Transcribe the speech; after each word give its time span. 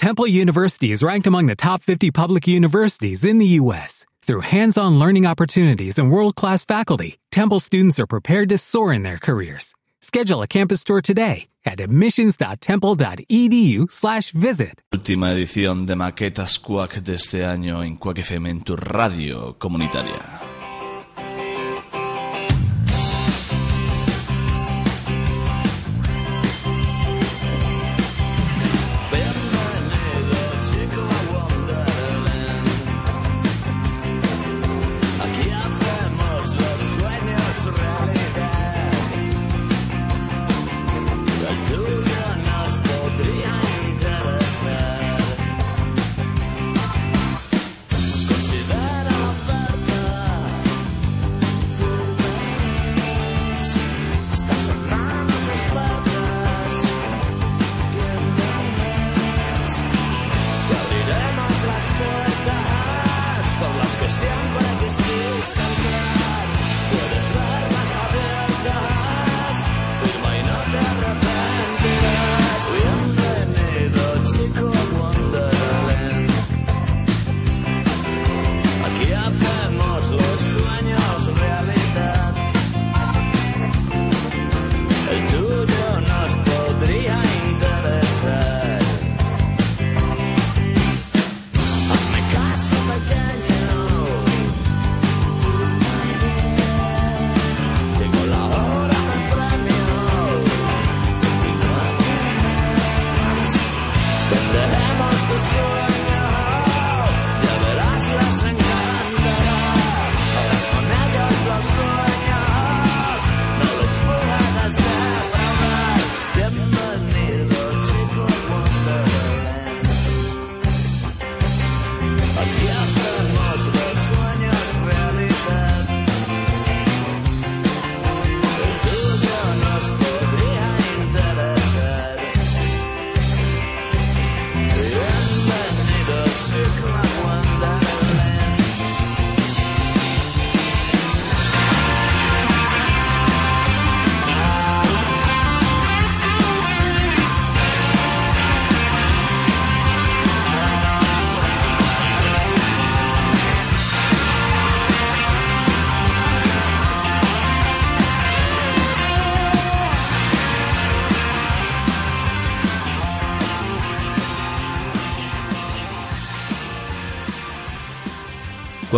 Temple 0.00 0.26
University 0.26 0.90
is 0.92 1.02
ranked 1.02 1.26
among 1.26 1.44
the 1.44 1.54
top 1.54 1.82
50 1.82 2.10
public 2.10 2.46
universities 2.46 3.22
in 3.22 3.36
the 3.36 3.60
U.S. 3.60 4.06
Through 4.22 4.48
hands-on 4.48 4.98
learning 4.98 5.26
opportunities 5.26 5.98
and 5.98 6.10
world-class 6.10 6.64
faculty, 6.64 7.18
Temple 7.30 7.60
students 7.60 8.00
are 8.00 8.06
prepared 8.06 8.48
to 8.48 8.56
soar 8.56 8.94
in 8.94 9.02
their 9.02 9.18
careers. 9.18 9.74
Schedule 10.00 10.40
a 10.40 10.46
campus 10.46 10.84
tour 10.84 11.02
today 11.02 11.48
at 11.66 11.80
admissions.temple.edu 11.80 13.92
slash 13.92 14.32
visit. 14.32 14.80
Última 14.90 15.32
edición 15.32 15.84
de 15.84 15.96
Maquetas 15.96 16.58
Quack 16.58 17.02
de 17.02 17.16
este 17.16 17.44
año 17.44 17.84
en 17.84 17.98
Quack 17.98 18.20
FM 18.20 18.48
en 18.48 18.62
tu 18.62 18.76
radio 18.76 19.58
comunitaria. 19.58 20.49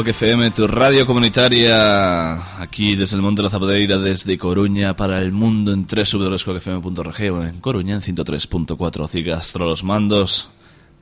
Cuac 0.03 0.17
FM, 0.17 0.51
tu 0.51 0.67
radio 0.67 1.07
comunitaria, 1.07 2.35
aquí 2.61 2.97
desde 2.97 3.15
el 3.15 3.23
Monte 3.23 3.41
de 3.41 3.45
la 3.45 3.51
Zapadeira, 3.51 3.99
desde 3.99 4.37
Coruña, 4.37 4.97
para 4.97 5.23
el 5.23 5.31
mundo 5.31 5.73
en 5.73 5.87
www.cuacfm.org 5.87 7.33
o 7.33 7.45
en 7.45 7.61
Coruña 7.61 7.95
en 7.95 8.01
103.4. 8.01 9.07
Cigastro 9.07 9.65
los 9.65 9.85
mandos, 9.85 10.51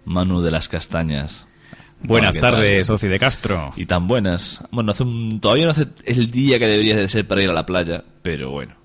Manu 0.05 0.43
de 0.43 0.51
las 0.51 0.69
Castañas. 0.69 1.49
Buenas 2.03 2.37
tardes, 2.37 2.89
Soci 2.89 3.09
de 3.09 3.19
Castro. 3.19 3.73
Y 3.75 3.87
tan 3.87 4.07
buenas. 4.07 4.65
Bueno, 4.71 4.93
hace 4.93 5.07
todavía 5.41 5.65
no 5.65 5.71
hace 5.71 5.87
el 6.05 6.31
día 6.31 6.59
que 6.59 6.67
debería 6.67 6.95
de 6.95 7.09
ser 7.09 7.27
para 7.27 7.43
ir 7.43 7.49
a 7.49 7.55
la 7.55 7.65
playa, 7.65 8.05
pero 8.21 8.51
bueno 8.51 8.80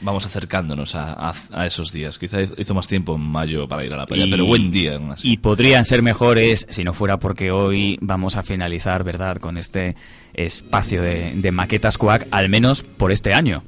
vamos 0.00 0.26
acercándonos 0.26 0.94
a, 0.94 1.32
esos 1.66 1.92
días. 1.92 2.18
Quizá 2.18 2.42
hizo 2.42 2.74
más 2.74 2.86
tiempo 2.86 3.14
en 3.14 3.22
mayo 3.22 3.68
para 3.68 3.84
ir 3.84 3.94
a 3.94 3.96
la 3.96 4.06
playa, 4.06 4.26
pero 4.30 4.46
buen 4.46 4.70
día. 4.70 5.00
Y 5.22 5.38
podrían 5.38 5.84
ser 5.84 6.02
mejores 6.02 6.66
si 6.68 6.84
no 6.84 6.92
fuera 6.92 7.18
porque 7.18 7.50
hoy 7.50 7.98
vamos 8.00 8.36
a 8.36 8.42
finalizar, 8.42 9.04
¿verdad?, 9.04 9.38
con 9.38 9.58
este 9.58 9.96
espacio 10.34 11.02
de, 11.02 11.50
maquetas 11.52 11.98
Quack, 11.98 12.28
al 12.30 12.48
menos 12.48 12.82
por 12.82 13.12
este 13.12 13.34
año. 13.34 13.62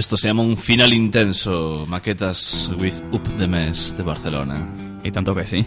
Esto 0.08 0.16
se 0.16 0.28
llama 0.28 0.42
un 0.42 0.56
final 0.56 0.94
intenso, 0.94 1.84
maquetas 1.86 2.70
with 2.78 2.94
Up 3.12 3.20
the 3.36 3.46
Mess 3.46 3.94
de 3.94 4.02
Barcelona. 4.02 4.66
Y 5.04 5.10
tanto 5.10 5.34
que 5.34 5.44
sí. 5.44 5.66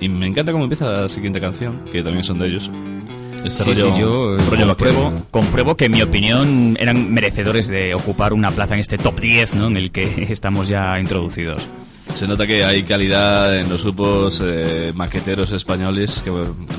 Y 0.00 0.08
me 0.08 0.26
encanta 0.26 0.50
cómo 0.50 0.64
empieza 0.64 0.86
la 0.86 1.08
siguiente 1.08 1.40
canción, 1.40 1.84
que 1.92 2.02
también 2.02 2.24
son 2.24 2.40
de 2.40 2.48
ellos. 2.48 2.72
Este 3.44 3.62
sí, 3.62 3.76
sí, 3.76 3.86
yo 3.96 4.36
compruebo, 4.50 5.12
compruebo, 5.30 5.76
que 5.76 5.84
en 5.84 5.92
mi 5.92 6.02
opinión 6.02 6.76
eran 6.80 7.14
merecedores 7.14 7.68
de 7.68 7.94
ocupar 7.94 8.32
una 8.32 8.50
plaza 8.50 8.74
en 8.74 8.80
este 8.80 8.98
top 8.98 9.20
10 9.20 9.54
¿no? 9.54 9.68
en 9.68 9.76
el 9.76 9.92
que 9.92 10.24
estamos 10.32 10.66
ya 10.66 10.98
introducidos. 10.98 11.68
Se 12.12 12.28
nota 12.28 12.46
que 12.46 12.64
hay 12.64 12.82
calidad 12.82 13.58
en 13.58 13.68
los 13.68 13.82
grupos 13.84 14.42
eh, 14.44 14.92
maqueteros 14.94 15.50
españoles 15.52 16.22
que 16.22 16.30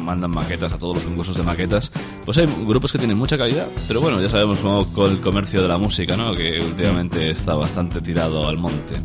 mandan 0.02 0.32
maquetas 0.32 0.74
a 0.74 0.78
todos 0.78 0.96
los 0.96 1.06
concursos 1.06 1.36
de 1.36 1.44
maquetas. 1.44 1.92
Pues 2.24 2.38
hay 2.38 2.46
grupos 2.46 2.92
que 2.92 3.00
tienen 3.00 3.18
mucha 3.18 3.38
calidad, 3.38 3.68
pero 3.88 4.00
bueno, 4.00 4.22
ya 4.22 4.30
sabemos 4.30 4.60
cómo 4.60 4.94
con 4.94 5.12
el 5.12 5.22
comercio 5.22 5.62
de 5.62 5.68
la 5.68 5.78
música, 5.78 6.16
¿no? 6.16 6.36
Que 6.36 6.60
últimamente 6.60 7.32
está 7.32 7.56
bastante 7.56 8.00
tirado 8.00 8.48
al 8.48 8.58
monte. 8.58 9.02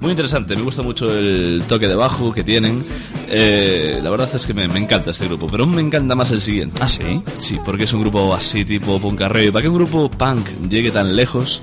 Muy 0.00 0.10
interesante, 0.10 0.54
me 0.56 0.62
gusta 0.62 0.82
mucho 0.82 1.16
el 1.16 1.64
toque 1.66 1.88
de 1.88 1.94
bajo 1.94 2.32
que 2.32 2.44
tienen. 2.44 2.82
Eh, 3.28 3.98
la 4.02 4.10
verdad 4.10 4.28
es 4.32 4.46
que 4.46 4.54
me, 4.54 4.64
encanta 4.64 5.10
este 5.10 5.26
grupo, 5.26 5.48
pero 5.50 5.66
me 5.66 5.80
encanta 5.80 6.14
más 6.14 6.30
el 6.30 6.40
siguiente. 6.40 6.80
¿Ah, 6.82 6.88
sí? 6.88 7.22
Sí, 7.38 7.58
porque 7.64 7.84
es 7.84 7.92
un 7.92 8.02
grupo 8.02 8.34
así 8.34 8.64
tipo 8.64 9.00
punk 9.00 9.22
arreo. 9.22 9.52
para 9.52 9.62
que 9.62 9.68
un 9.68 9.76
grupo 9.76 10.10
punk 10.10 10.48
llegue 10.68 10.90
tan 10.90 11.16
lejos, 11.16 11.62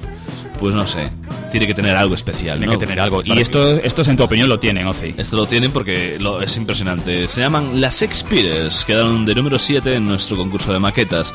pues 0.59 0.75
no 0.75 0.88
sé, 0.88 1.09
tiene 1.51 1.67
que 1.67 1.73
tener 1.73 1.95
algo 1.95 2.15
especial. 2.15 2.57
Tiene 2.57 2.73
que 2.73 2.85
tener 2.85 3.00
algo. 3.00 3.21
y 3.23 3.39
esto, 3.39 3.77
estos, 3.77 4.07
en 4.07 4.17
tu 4.17 4.23
opinión, 4.23 4.50
lo 4.50 4.59
tienen, 4.59 4.88
Ozzy. 4.88 5.13
Esto 5.17 5.38
lo 5.38 5.45
tienen 5.45 5.71
porque 5.71 6.17
lo, 6.19 6.41
es 6.41 6.55
impresionante. 6.57 7.27
Se 7.27 7.41
llaman 7.41 7.79
las 7.81 8.01
Expires, 8.01 8.85
quedaron 8.85 9.25
de 9.25 9.35
número 9.35 9.59
7 9.59 9.95
en 9.95 10.05
nuestro 10.05 10.38
concurso 10.38 10.73
de 10.73 10.79
maquetas. 10.79 11.33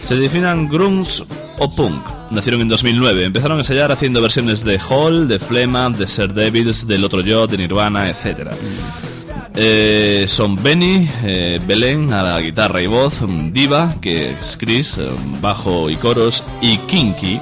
Se 0.00 0.16
definen 0.16 0.68
grunge 0.68 1.24
o 1.58 1.68
punk. 1.68 2.06
Nacieron 2.30 2.60
en 2.60 2.68
2009. 2.68 3.24
Empezaron 3.24 3.58
a 3.58 3.60
ensayar 3.60 3.92
haciendo 3.92 4.20
versiones 4.20 4.64
de 4.64 4.78
Hall, 4.88 5.28
de 5.28 5.38
Flema, 5.38 5.90
de 5.90 6.06
Ser 6.06 6.32
Devils, 6.32 6.86
del 6.86 7.04
Otro 7.04 7.20
Yo, 7.20 7.46
de 7.46 7.58
Nirvana, 7.58 8.08
etc. 8.08 8.50
Eh, 9.58 10.26
son 10.28 10.62
Benny, 10.62 11.08
eh, 11.24 11.58
Belén 11.66 12.12
a 12.12 12.22
la 12.22 12.40
guitarra 12.42 12.82
y 12.82 12.86
voz, 12.86 13.22
Diva, 13.52 13.94
que 14.02 14.32
es 14.32 14.56
Chris, 14.58 14.98
eh, 14.98 15.08
bajo 15.40 15.88
y 15.88 15.96
coros, 15.96 16.44
y 16.60 16.76
Kinky, 16.78 17.40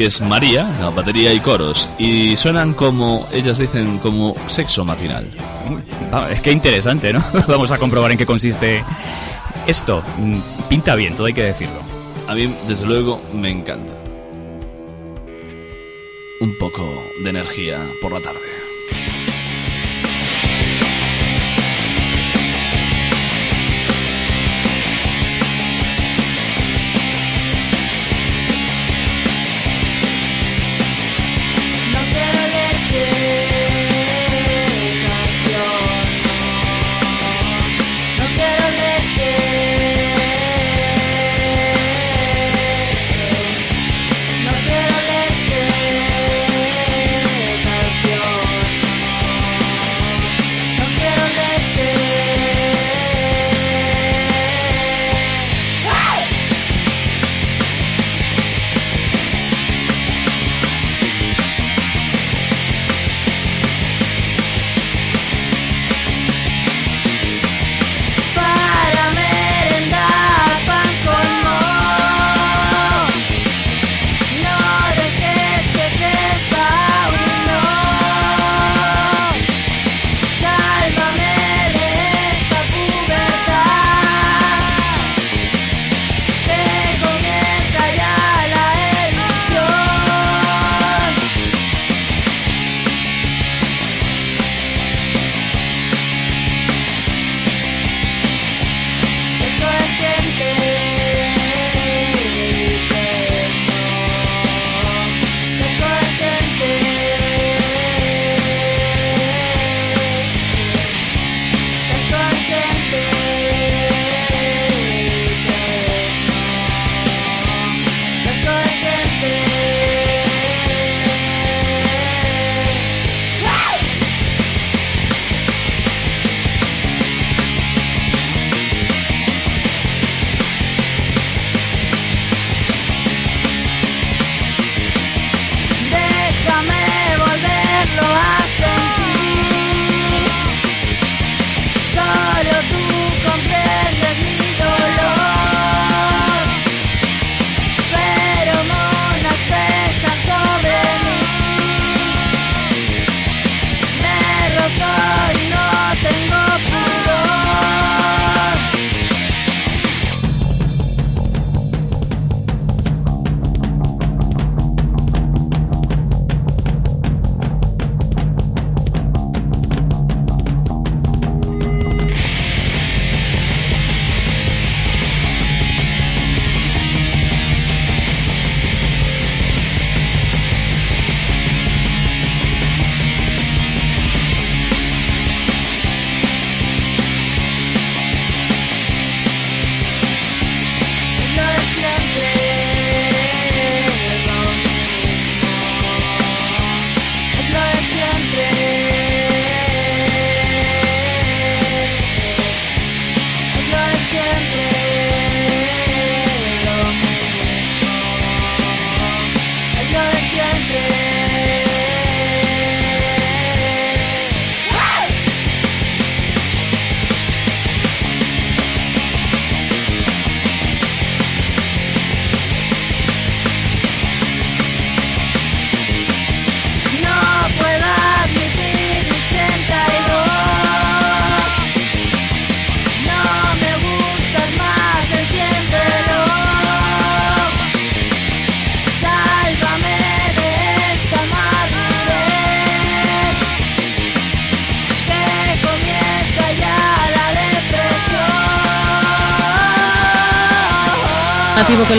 que 0.00 0.06
es 0.06 0.22
María, 0.22 0.66
la 0.80 0.88
batería 0.88 1.30
y 1.34 1.40
coros. 1.40 1.86
Y 1.98 2.34
suenan 2.34 2.72
como, 2.72 3.28
ellas 3.34 3.58
dicen, 3.58 3.98
como 3.98 4.34
sexo 4.46 4.82
matinal. 4.82 5.30
es 6.30 6.40
que 6.40 6.50
interesante, 6.52 7.12
¿no? 7.12 7.22
Vamos 7.48 7.70
a 7.70 7.76
comprobar 7.76 8.10
en 8.10 8.16
qué 8.16 8.24
consiste 8.24 8.82
esto. 9.66 10.02
Mm, 10.16 10.38
pinta 10.70 10.94
bien, 10.94 11.14
todo 11.14 11.26
hay 11.26 11.34
que 11.34 11.42
decirlo. 11.42 11.82
A 12.28 12.34
mí, 12.34 12.50
desde 12.66 12.86
luego, 12.86 13.20
me 13.34 13.50
encanta. 13.50 13.92
Un 16.40 16.56
poco 16.56 16.82
de 17.22 17.28
energía 17.28 17.86
por 18.00 18.12
la 18.12 18.22
tarde. 18.22 18.59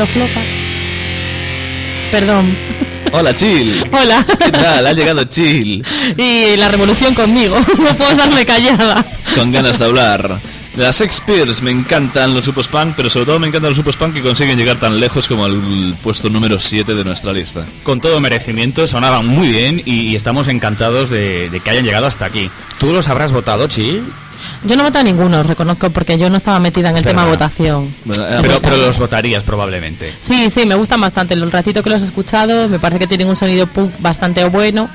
Lo 0.01 0.07
flopa. 0.07 0.41
Perdón. 2.11 2.57
Hola, 3.13 3.35
Chill. 3.35 3.83
Hola. 3.91 4.25
¿Qué 4.43 4.51
tal? 4.51 4.87
Ha 4.87 4.93
llegado 4.93 5.23
Chill. 5.25 5.85
Y 6.17 6.57
la 6.57 6.69
revolución 6.69 7.13
conmigo. 7.13 7.55
No 7.77 7.95
puedo 7.95 8.15
darme 8.15 8.43
callada. 8.43 9.05
Con 9.35 9.51
ganas 9.51 9.77
de 9.77 9.85
hablar. 9.85 10.41
De 10.75 10.83
las 10.83 10.95
Sex 10.95 11.21
me 11.61 11.69
encantan 11.69 12.33
los 12.33 12.45
supos 12.45 12.67
punk, 12.67 12.93
pero 12.95 13.09
sobre 13.09 13.25
todo 13.25 13.39
me 13.39 13.47
encantan 13.47 13.71
los 13.71 13.77
supos 13.77 13.97
punk 13.97 14.13
que 14.13 14.21
consiguen 14.21 14.57
llegar 14.57 14.79
tan 14.79 14.99
lejos 14.99 15.27
como 15.27 15.45
al 15.45 15.95
puesto 16.01 16.29
número 16.29 16.59
7 16.59 16.95
de 16.95 17.03
nuestra 17.03 17.33
lista. 17.33 17.65
Con 17.83 18.01
todo 18.01 18.19
merecimiento, 18.21 18.87
sonaban 18.87 19.27
muy 19.27 19.49
bien 19.49 19.83
y, 19.85 20.15
estamos 20.15 20.47
encantados 20.47 21.09
de, 21.09 21.49
de, 21.49 21.59
que 21.59 21.69
hayan 21.69 21.85
llegado 21.85 22.07
hasta 22.07 22.25
aquí. 22.25 22.49
¿Tú 22.79 22.93
los 22.93 23.07
habrás 23.09 23.33
votado, 23.33 23.67
Chill? 23.67 24.03
Yo 24.63 24.75
no 24.75 24.83
voté 24.83 24.99
a 24.99 25.03
ninguno, 25.03 25.43
reconozco, 25.43 25.89
porque 25.89 26.17
yo 26.17 26.29
no 26.29 26.37
estaba 26.37 26.59
metida 26.59 26.89
en 26.89 26.97
el 26.97 27.03
tema 27.03 27.25
votación. 27.25 27.95
pero, 28.05 28.61
pero, 28.61 28.77
los 28.77 28.99
votarías 28.99 29.43
probablemente. 29.43 30.13
Sí, 30.19 30.49
sí, 30.49 30.65
me 30.65 30.75
gustan 30.75 31.01
bastante. 31.01 31.33
El 31.33 31.51
ratito 31.51 31.83
que 31.83 31.89
los 31.89 32.01
he 32.01 32.05
escuchado, 32.05 32.67
me 32.69 32.79
parece 32.79 32.99
que 32.99 33.07
tienen 33.07 33.27
un 33.27 33.35
sonido 33.35 33.67
punk 33.67 33.93
bastante 33.99 34.43
bueno. 34.45 34.89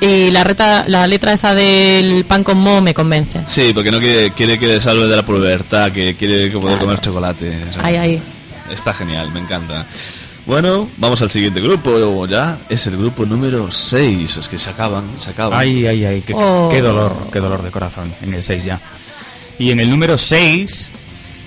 y 0.00 0.30
la, 0.30 0.44
reta, 0.44 0.84
la 0.86 1.06
letra 1.06 1.32
esa 1.32 1.54
del 1.54 2.24
pan 2.24 2.44
con 2.44 2.58
mo 2.58 2.80
me 2.80 2.94
convence. 2.94 3.40
Sí, 3.46 3.72
porque 3.74 3.90
no 3.90 4.00
quiere, 4.00 4.32
quiere 4.32 4.58
que 4.58 4.66
le 4.66 4.80
salve 4.80 5.06
de 5.06 5.16
la 5.16 5.24
pubertad, 5.24 5.92
que 5.92 6.16
quiere 6.16 6.50
poder 6.50 6.78
comer 6.78 7.00
chocolate. 7.00 7.60
ahí, 7.82 7.96
ahí. 7.96 8.22
Está 8.70 8.94
genial, 8.94 9.30
me 9.30 9.40
encanta. 9.40 9.86
Bueno, 10.46 10.90
vamos 10.98 11.22
al 11.22 11.30
siguiente 11.30 11.60
grupo 11.60 12.26
ya. 12.26 12.58
Es 12.68 12.86
el 12.86 12.98
grupo 12.98 13.24
número 13.24 13.70
6. 13.70 14.36
Es 14.36 14.48
que 14.48 14.58
se 14.58 14.70
acaban, 14.70 15.04
se 15.18 15.30
acaban. 15.30 15.58
Ay, 15.58 15.86
ay, 15.86 16.04
ay, 16.04 16.20
qué, 16.20 16.34
oh. 16.34 16.68
qué 16.70 16.82
dolor, 16.82 17.14
qué 17.32 17.40
dolor 17.40 17.62
de 17.62 17.70
corazón 17.70 18.12
en 18.22 18.34
el 18.34 18.42
6 18.42 18.64
ya. 18.64 18.80
Y 19.58 19.70
en 19.70 19.80
el 19.80 19.88
número 19.88 20.18
6 20.18 20.90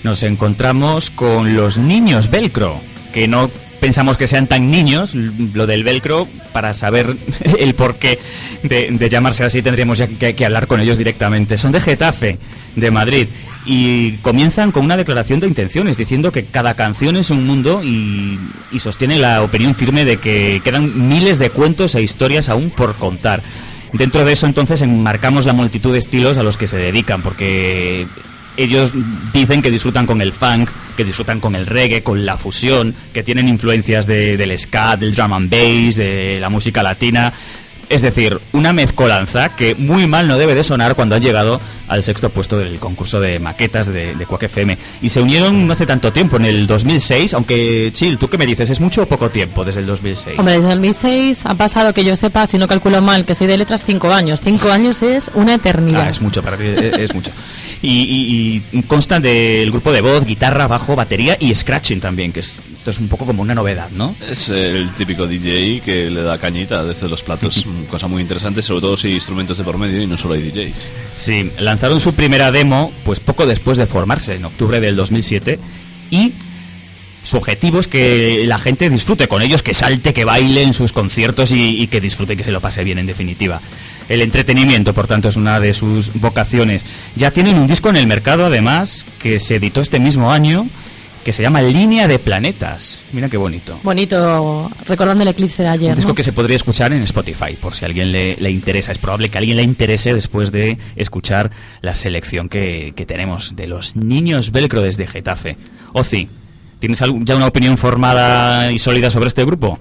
nos 0.03 0.23
encontramos 0.23 1.11
con 1.11 1.55
los 1.55 1.77
niños 1.77 2.31
velcro, 2.31 2.81
que 3.13 3.27
no 3.27 3.51
pensamos 3.79 4.17
que 4.17 4.27
sean 4.27 4.47
tan 4.47 4.69
niños, 4.69 5.15
lo 5.15 5.67
del 5.67 5.83
velcro, 5.83 6.27
para 6.53 6.73
saber 6.73 7.15
el 7.59 7.75
porqué 7.75 8.19
de, 8.63 9.09
llamarse 9.09 9.43
así 9.43 9.61
tendríamos 9.61 9.97
ya 9.97 10.07
que, 10.07 10.45
hablar 10.45 10.67
con 10.67 10.79
ellos 10.79 10.97
directamente. 10.97 11.57
Son 11.57 11.71
de 11.71 11.79
Getafe, 11.79 12.37
de 12.75 12.91
Madrid, 12.91 13.27
y 13.65 14.17
comienzan 14.17 14.71
con 14.71 14.85
una 14.85 14.97
declaración 14.97 15.39
de 15.39 15.47
intenciones, 15.47 15.97
diciendo 15.97 16.31
que 16.31 16.45
cada 16.45 16.75
canción 16.75 17.17
es 17.17 17.29
un 17.29 17.45
mundo 17.45 17.83
y, 17.83 18.39
y 18.71 18.79
sostiene 18.79 19.17
la 19.17 19.43
opinión 19.43 19.75
firme 19.75 20.05
de 20.05 20.17
que 20.17 20.61
quedan 20.63 21.07
miles 21.07 21.39
de 21.39 21.49
cuentos 21.49 21.95
e 21.95 22.01
historias 22.01 22.49
aún 22.49 22.69
por 22.69 22.95
contar. 22.95 23.41
Dentro 23.93 24.25
de 24.25 24.33
eso 24.33 24.45
entonces 24.47 24.81
enmarcamos 24.81 25.45
la 25.45 25.53
multitud 25.53 25.93
de 25.93 25.99
estilos 25.99 26.37
a 26.37 26.43
los 26.43 26.57
que 26.57 26.67
se 26.67 26.77
dedican, 26.77 27.21
porque 27.21 28.05
ellos 28.57 28.93
dicen 29.31 29.61
que 29.61 29.71
disfrutan 29.71 30.05
con 30.05 30.21
el 30.21 30.33
funk, 30.33 30.69
que 30.95 31.05
disfrutan 31.05 31.39
con 31.39 31.55
el 31.55 31.65
reggae, 31.65 32.03
con 32.03 32.25
la 32.25 32.37
fusión, 32.37 32.93
que 33.13 33.23
tienen 33.23 33.47
influencias 33.47 34.07
del 34.07 34.57
ska, 34.57 34.97
del 34.97 35.13
drum 35.13 35.33
and 35.33 35.49
bass, 35.49 35.95
de 35.95 36.39
la 36.41 36.49
música 36.49 36.83
latina. 36.83 37.31
Es 37.89 38.01
decir, 38.01 38.41
una 38.51 38.73
mezcolanza 38.73 39.55
que 39.55 39.73
muy 39.75 40.07
mal 40.07 40.27
no 40.27 40.37
debe 40.37 40.55
de 40.55 40.63
sonar 40.63 40.95
cuando 40.95 41.15
han 41.15 41.21
llegado 41.21 41.61
al 41.87 42.03
sexto 42.03 42.29
puesto 42.29 42.57
del 42.57 42.79
concurso 42.79 43.21
de 43.21 43.39
maquetas 43.39 43.87
de, 43.87 44.13
de 44.13 44.27
FM. 44.41 44.77
Y 45.01 45.07
se 45.07 45.21
unieron 45.21 45.65
no 45.67 45.71
hace 45.71 45.85
tanto 45.85 46.11
tiempo, 46.11 46.35
en 46.35 46.43
el 46.43 46.67
2006, 46.67 47.33
aunque, 47.33 47.91
Chill, 47.93 48.17
¿tú 48.17 48.27
qué 48.27 48.37
me 48.37 48.45
dices? 48.45 48.69
¿Es 48.69 48.81
mucho 48.81 49.03
o 49.03 49.05
poco 49.05 49.29
tiempo 49.29 49.63
desde 49.63 49.79
el 49.79 49.85
2006? 49.85 50.37
Hombre, 50.37 50.55
desde 50.55 50.73
el 50.73 50.81
2006 50.81 51.45
ha 51.45 51.55
pasado, 51.55 51.93
que 51.93 52.03
yo 52.03 52.17
sepa, 52.17 52.45
si 52.45 52.57
no 52.57 52.67
calculo 52.67 53.01
mal, 53.01 53.23
que 53.23 53.35
soy 53.35 53.47
de 53.47 53.55
letras, 53.55 53.85
cinco 53.85 54.11
años. 54.11 54.41
Cinco 54.43 54.69
años 54.69 55.01
es 55.01 55.31
una 55.33 55.53
eternidad. 55.53 56.07
Ah, 56.07 56.09
es 56.09 56.19
mucho, 56.19 56.43
para 56.43 56.57
es 56.57 57.13
mucho 57.13 57.31
y, 57.81 58.61
consta 58.87 59.19
del 59.19 59.71
grupo 59.71 59.91
de 59.91 60.01
voz, 60.01 60.25
guitarra, 60.25 60.67
bajo, 60.67 60.95
batería 60.95 61.37
y 61.39 61.53
scratching 61.53 61.99
también, 61.99 62.31
que 62.31 62.39
es, 62.39 62.57
esto 62.77 62.91
es 62.91 62.99
un 62.99 63.07
poco 63.07 63.25
como 63.25 63.41
una 63.41 63.55
novedad, 63.55 63.89
¿no? 63.91 64.15
Es 64.29 64.49
el 64.49 64.89
típico 64.91 65.27
DJ 65.27 65.81
que 65.81 66.09
le 66.09 66.21
da 66.21 66.37
cañita 66.37 66.83
desde 66.83 67.07
los 67.07 67.23
platos, 67.23 67.65
cosa 67.89 68.07
muy 68.07 68.21
interesante, 68.21 68.61
sobre 68.61 68.81
todo 68.81 68.97
si 68.97 69.09
hay 69.09 69.13
instrumentos 69.15 69.57
de 69.57 69.63
por 69.63 69.77
medio 69.77 70.01
y 70.01 70.07
no 70.07 70.17
solo 70.17 70.35
hay 70.35 70.49
DJs. 70.49 70.89
Sí, 71.13 71.51
lanzaron 71.59 71.99
su 71.99 72.13
primera 72.13 72.51
demo 72.51 72.91
pues 73.03 73.19
poco 73.19 73.45
después 73.45 73.77
de 73.77 73.87
formarse, 73.87 74.35
en 74.35 74.45
octubre 74.45 74.79
del 74.79 74.95
2007, 74.95 75.59
y 76.09 76.33
su 77.21 77.37
objetivo 77.37 77.79
es 77.79 77.87
que 77.87 78.45
la 78.47 78.57
gente 78.57 78.89
disfrute 78.89 79.27
con 79.27 79.41
ellos, 79.41 79.61
que 79.61 79.73
salte, 79.73 80.13
que 80.13 80.23
baile 80.23 80.63
en 80.63 80.73
sus 80.73 80.93
conciertos 80.93 81.51
y, 81.51 81.81
y 81.81 81.87
que 81.87 81.99
disfrute, 81.99 82.37
que 82.37 82.43
se 82.43 82.51
lo 82.51 82.61
pase 82.61 82.83
bien 82.83 82.99
en 82.99 83.05
definitiva. 83.05 83.61
El 84.09 84.21
entretenimiento, 84.21 84.93
por 84.93 85.07
tanto, 85.07 85.27
es 85.27 85.35
una 85.35 85.59
de 85.59 85.73
sus 85.73 86.13
vocaciones. 86.13 86.85
Ya 87.15 87.31
tienen 87.31 87.57
un 87.57 87.67
disco 87.67 87.89
en 87.89 87.97
el 87.97 88.07
mercado, 88.07 88.45
además, 88.45 89.05
que 89.19 89.39
se 89.39 89.55
editó 89.55 89.81
este 89.81 89.99
mismo 89.99 90.31
año, 90.31 90.67
que 91.25 91.33
se 91.33 91.43
llama 91.43 91.61
Línea 91.61 92.07
de 92.07 92.19
Planetas. 92.19 92.99
Mira 93.11 93.27
qué 93.27 93.35
bonito. 93.35 93.77
Bonito, 93.83 94.71
recordando 94.87 95.23
el 95.23 95.29
eclipse 95.29 95.61
de 95.61 95.67
ayer. 95.67 95.89
Un 95.89 95.95
disco 95.95 96.15
que 96.15 96.23
se 96.23 96.31
podría 96.31 96.55
escuchar 96.55 96.93
en 96.93 97.03
Spotify, 97.03 97.57
por 97.59 97.75
si 97.75 97.83
a 97.83 97.87
alguien 97.89 98.13
le, 98.13 98.49
interesa. 98.49 98.93
Es 98.93 98.97
probable 98.97 99.27
que 99.27 99.37
a 99.37 99.39
alguien 99.39 99.57
le 99.57 99.63
interese 99.63 100.13
después 100.13 100.53
de 100.53 100.77
escuchar 100.95 101.51
la 101.81 101.95
selección 101.95 102.47
que, 102.47 102.93
que 102.95 103.05
tenemos 103.05 103.57
de 103.57 103.67
los 103.67 103.97
niños 103.97 104.53
velcro 104.53 104.81
desde 104.81 105.05
Getafe. 105.05 105.57
Ozi, 105.91 106.29
¿tienes 106.79 107.03
ya 107.23 107.35
una 107.35 107.47
opinión 107.47 107.77
formada 107.77 108.71
y 108.71 108.79
sólida 108.79 109.09
sobre 109.09 109.27
este 109.27 109.43
grupo? 109.43 109.79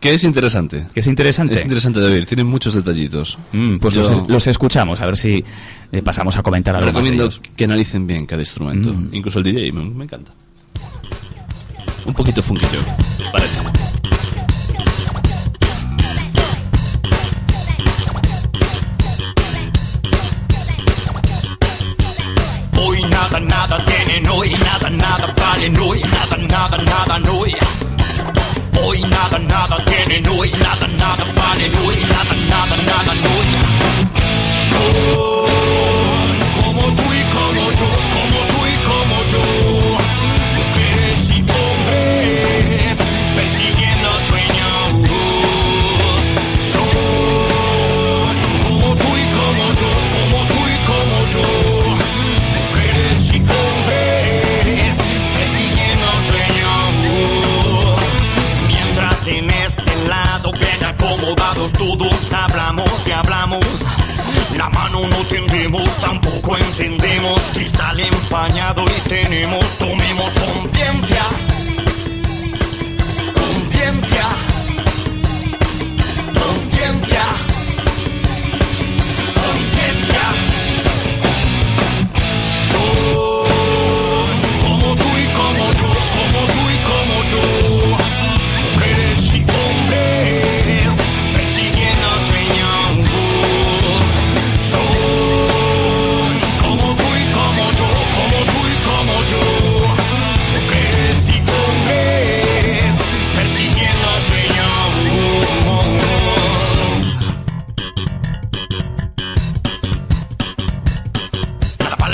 Que 0.00 0.14
es 0.14 0.22
interesante. 0.22 0.86
Que 0.94 1.00
es 1.00 1.06
interesante. 1.08 1.54
Es 1.54 1.62
interesante 1.62 1.98
de 1.98 2.06
oír, 2.06 2.26
tiene 2.26 2.44
muchos 2.44 2.74
detallitos. 2.74 3.36
Mm, 3.52 3.78
pues 3.78 3.94
los, 3.94 4.46
escuchamos, 4.46 5.00
a 5.00 5.06
ver 5.06 5.16
si 5.16 5.44
eh, 5.90 6.02
pasamos 6.02 6.36
a 6.36 6.42
comentar 6.42 6.76
algo 6.76 6.86
Recomiendo 6.86 7.24
más 7.24 7.40
que 7.56 7.64
analicen 7.64 8.06
bien 8.06 8.24
cada 8.24 8.42
instrumento, 8.42 8.92
mm. 8.92 9.08
incluso 9.12 9.40
el 9.40 9.44
DJ, 9.44 9.72
me, 9.72 10.04
encanta. 10.04 10.32
Un 12.04 12.14
poquito 12.14 12.42
funkillo, 12.42 12.78
parece. 13.32 13.60
Hoy 22.80 23.02
nada, 23.10 23.40
nada 23.40 23.78
tienen, 23.84 24.28
hoy 24.28 24.52
nada, 24.52 24.90
nada 24.90 25.34
valen, 25.36 25.76
hoy 25.76 26.00
nada, 26.02 26.36
nada, 26.36 26.78
nada, 26.78 27.18
no. 27.18 27.38
Hoy 28.84 29.00
nada, 29.02 29.38
nada 29.38 29.76
tienen, 29.84 30.26
hoy 30.28 30.50
nada, 30.52 30.86
nada 30.98 31.24
valen, 31.36 31.74
hoy 31.84 31.96
nada, 31.96 32.34
nada, 32.48 32.76
nada, 32.76 33.14
no. 33.14 33.34
Son 34.68 35.97
todos 61.78 62.32
hablamos 62.32 62.90
y 63.06 63.12
hablamos. 63.12 63.64
La 64.56 64.68
mano 64.68 65.00
no 65.02 65.16
tendemos, 65.28 65.88
tampoco 66.00 66.56
entendemos. 66.56 67.40
Cristal 67.54 68.00
empañado 68.00 68.84
y 68.84 69.08
tenemos, 69.08 69.64
tomemos 69.78 70.32
conciencia. 70.34 71.22
Conciencia. 71.22 71.47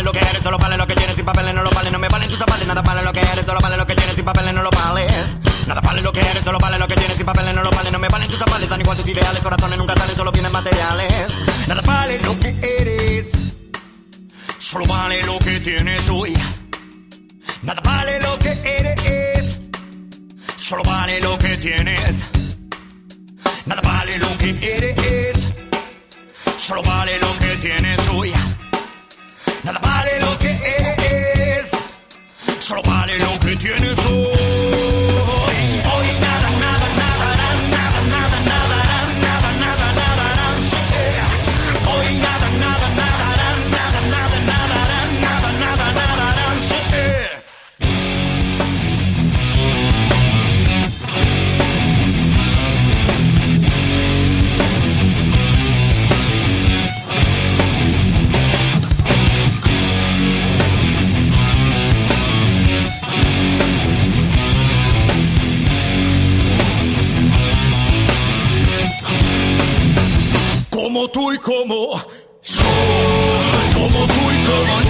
Lo 0.04 0.12
que 0.12 0.18
eres, 0.18 0.42
solo 0.42 0.58
vale 0.58 0.76
lo 0.76 0.86
que 0.86 0.94
tienes 0.94 1.18
y 1.18 1.22
papeles 1.22 1.54
no 1.54 1.62
lo 1.62 1.70
valen, 1.70 1.92
no 1.92 1.98
me 1.98 2.08
valen 2.08 2.28
tus 2.28 2.38
zapatos. 2.38 2.66
Nada 2.66 2.82
vale 2.82 3.02
lo 3.02 3.12
que 3.12 3.20
eres, 3.20 3.44
solo 3.44 3.58
vale 3.60 3.76
lo 3.76 3.86
que 3.86 3.94
tienes 3.94 4.18
y 4.18 4.22
papeles 4.22 4.54
no 4.54 4.62
lo 4.62 4.70
vales. 4.70 5.36
Nada 5.66 5.80
vale 5.80 6.02
lo 6.02 6.12
que 6.12 6.20
eres, 6.20 6.44
solo 6.44 6.58
vale 6.58 6.78
lo 6.78 6.86
que 6.86 6.94
tienes 6.94 7.18
y 7.18 7.24
papeles 7.24 7.54
no 7.54 7.62
lo 7.62 7.70
valen, 7.70 7.92
no 7.92 7.98
me 7.98 8.08
valen 8.08 8.28
tus 8.28 8.38
zapatos. 8.38 8.68
Dan 8.68 8.80
igual 8.80 8.96
tus 8.98 9.06
ideales, 9.06 9.42
corazones 9.42 9.78
nunca 9.78 9.94
salen, 9.94 10.14
solo 10.14 10.30
vienen 10.30 10.52
materiales. 10.52 11.34
Nada 11.66 11.80
vale 11.86 12.18
lo 12.20 12.38
que 12.38 12.54
eres, 12.80 13.32
solo 14.58 14.86
vale 14.86 15.22
lo 15.22 15.38
que 15.38 15.60
tienes 15.60 16.08
hoy. 16.10 16.34
Nada 17.62 17.80
vale 17.82 18.20
lo 18.20 18.38
que 18.38 18.52
eres, 18.78 19.58
solo 20.56 20.82
vale 20.82 21.20
lo 21.20 21.38
que 21.38 21.56
tienes. 21.56 22.16
Nada 23.64 23.80
vale 23.80 24.18
lo 24.18 24.36
que 24.36 24.50
eres, 24.50 25.38
solo 26.58 26.82
vale 26.82 27.18
lo 27.18 27.38
que 27.38 27.56
tienes 27.62 28.00
hoy. 28.08 28.34
Vale 30.04 30.20
lo 30.20 30.38
que 30.38 30.50
eres, 30.50 31.70
solo 32.60 32.82
vale 32.82 33.18
lo 33.18 33.38
que 33.40 33.56
tienes. 33.56 33.98
Hoy 34.04 34.93
como 71.04 71.12
tú 71.12 71.32
y 71.32 71.38
como 71.38 71.74
yo, 72.42 72.64
como 73.74 74.06
tú 74.06 74.30
y 74.30 74.46
como 74.46 74.80
yo, 74.80 74.83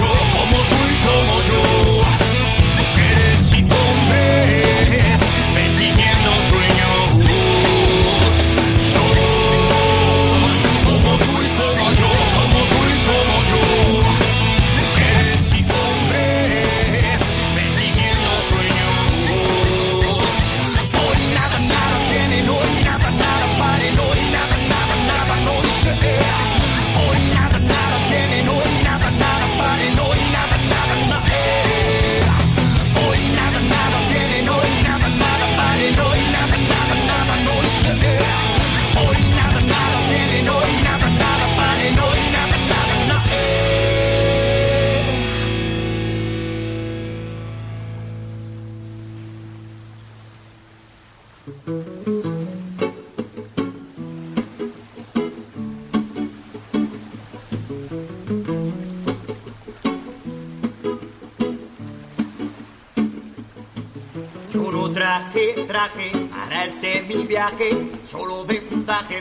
traje, 65.75 66.09
para 66.29 66.65
este 66.65 67.01
mi 67.01 67.27
viaje, 67.27 67.69
solo 68.09 68.45
de 68.45 68.61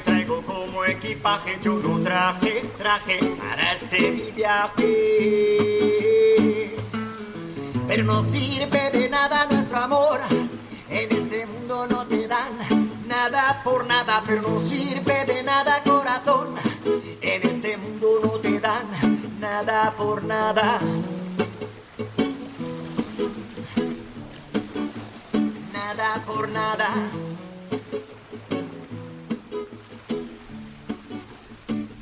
traigo 0.04 0.40
como 0.42 0.84
equipaje. 0.84 1.58
Yo 1.60 1.74
no 1.74 1.98
traje, 2.00 2.62
traje 2.78 3.18
para 3.40 3.72
este 3.72 4.12
mi 4.12 4.30
viaje. 4.30 4.90
Pero 7.88 8.04
no 8.04 8.22
sirve 8.22 8.90
de 8.92 9.08
nada 9.08 9.46
nuestro 9.50 9.78
amor, 9.78 10.20
en 10.88 11.12
este 11.16 11.44
mundo 11.46 11.88
no 11.88 12.06
te 12.06 12.28
dan 12.28 12.52
nada 13.08 13.60
por 13.64 13.84
nada, 13.88 14.22
pero 14.24 14.42
no 14.42 14.60
sirve 14.60 15.24
de 15.24 15.42
nada 15.42 15.82
corazón, 15.82 16.54
en 17.20 17.42
este 17.42 17.76
mundo 17.76 18.20
no 18.22 18.30
te 18.38 18.60
dan 18.60 18.86
nada 19.40 19.92
por 19.96 20.22
nada. 20.22 20.78
Nada. 26.54 26.88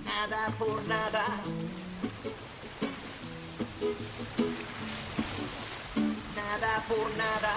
Nada 0.04 0.40
por 0.58 0.84
nada. 0.86 1.24
Nada 6.36 6.72
por 6.88 7.08
nada. 7.16 7.52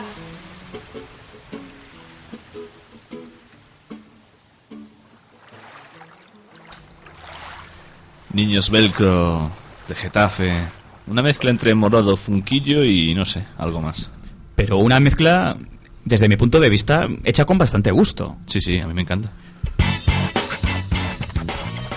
Niños 8.33 8.69
Velcro 8.69 9.51
de 9.87 9.95
Getafe. 9.95 10.67
Una 11.07 11.21
mezcla 11.21 11.51
entre 11.51 11.75
morado, 11.75 12.17
funquillo 12.17 12.83
y 12.83 13.13
no 13.13 13.25
sé, 13.25 13.45
algo 13.57 13.81
más. 13.81 14.09
Pero 14.55 14.77
una 14.77 14.99
mezcla, 14.99 15.55
desde 16.05 16.29
mi 16.29 16.37
punto 16.37 16.59
de 16.59 16.69
vista, 16.69 17.07
hecha 17.23 17.45
con 17.45 17.57
bastante 17.57 17.91
gusto. 17.91 18.37
Sí, 18.45 18.61
sí, 18.61 18.79
a 18.79 18.87
mí 18.87 18.93
me 18.93 19.01
encanta. 19.01 19.31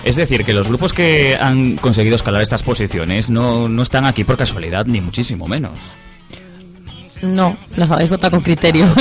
Es 0.05 0.16
decir, 0.16 0.44
que 0.44 0.55
los 0.55 0.68
grupos 0.68 0.94
que 0.94 1.37
han 1.38 1.77
conseguido 1.77 2.16
escalar 2.16 2.40
estas 2.40 2.62
posiciones 2.62 3.29
no, 3.29 3.68
no 3.68 3.83
están 3.83 4.07
aquí 4.07 4.25
por 4.25 4.38
casualidad, 4.38 4.87
ni 4.87 5.01
muchísimo 5.01 5.47
menos. 5.47 5.79
No, 7.22 7.57
los 7.76 7.90
habéis 7.90 8.11
votado 8.11 8.33
con 8.33 8.40
criterio. 8.42 8.87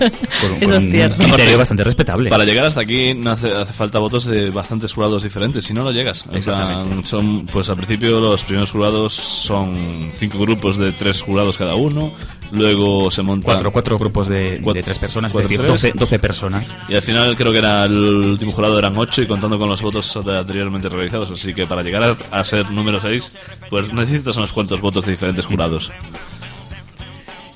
Con, 0.00 0.08
Eso 0.52 0.64
con 0.64 0.72
es 0.76 0.90
cierto. 0.90 1.22
un 1.22 1.28
criterio 1.28 1.58
bastante 1.58 1.84
respetable. 1.84 2.30
Para 2.30 2.44
llegar 2.46 2.64
hasta 2.64 2.80
aquí 2.80 3.12
no 3.12 3.32
hace, 3.32 3.52
hace 3.52 3.74
falta 3.74 3.98
votos 3.98 4.24
de 4.24 4.48
bastantes 4.48 4.94
jurados 4.94 5.24
diferentes, 5.24 5.62
si 5.66 5.74
no, 5.74 5.84
no 5.84 5.92
llegas. 5.92 6.24
En 6.30 6.36
Exactamente. 6.36 6.88
plan, 6.88 7.04
son, 7.04 7.46
pues 7.46 7.68
al 7.68 7.76
principio 7.76 8.18
los 8.18 8.42
primeros 8.44 8.70
jurados 8.70 9.12
son 9.12 10.10
cinco 10.14 10.38
grupos 10.38 10.78
de 10.78 10.92
tres 10.92 11.20
jurados 11.20 11.58
cada 11.58 11.74
uno, 11.74 12.14
luego 12.50 13.10
se 13.10 13.20
montan... 13.22 13.44
Cuatro, 13.52 13.72
cuatro 13.72 13.98
grupos 13.98 14.28
de, 14.28 14.52
de 14.52 14.60
Cuatro- 14.62 14.82
tres 14.84 14.98
personas, 14.98 15.32
es 15.32 15.34
cuatro, 15.34 15.48
decir, 15.50 15.60
tres. 15.66 15.82
12, 15.82 15.92
12 15.98 16.18
personas. 16.18 16.66
Y 16.88 16.94
al 16.94 17.02
final 17.02 17.36
creo 17.36 17.52
que 17.52 17.58
era 17.58 17.84
el 17.84 17.92
último 17.98 18.52
jurado 18.52 18.78
eran 18.78 18.96
ocho 18.96 19.20
y 19.20 19.26
contando 19.26 19.58
con 19.58 19.68
los 19.68 19.82
votos 19.82 20.16
anteriormente 20.16 20.88
realizados. 20.88 21.30
Así 21.30 21.52
que 21.52 21.66
para 21.66 21.82
llegar 21.82 22.16
a, 22.32 22.38
a 22.38 22.44
ser 22.44 22.70
número 22.70 23.00
seis, 23.00 23.32
pues 23.68 23.92
necesitas 23.92 24.34
unos 24.38 24.54
cuantos 24.54 24.80
votos 24.80 25.04
de 25.04 25.10
diferentes 25.12 25.44
jurados. 25.44 25.92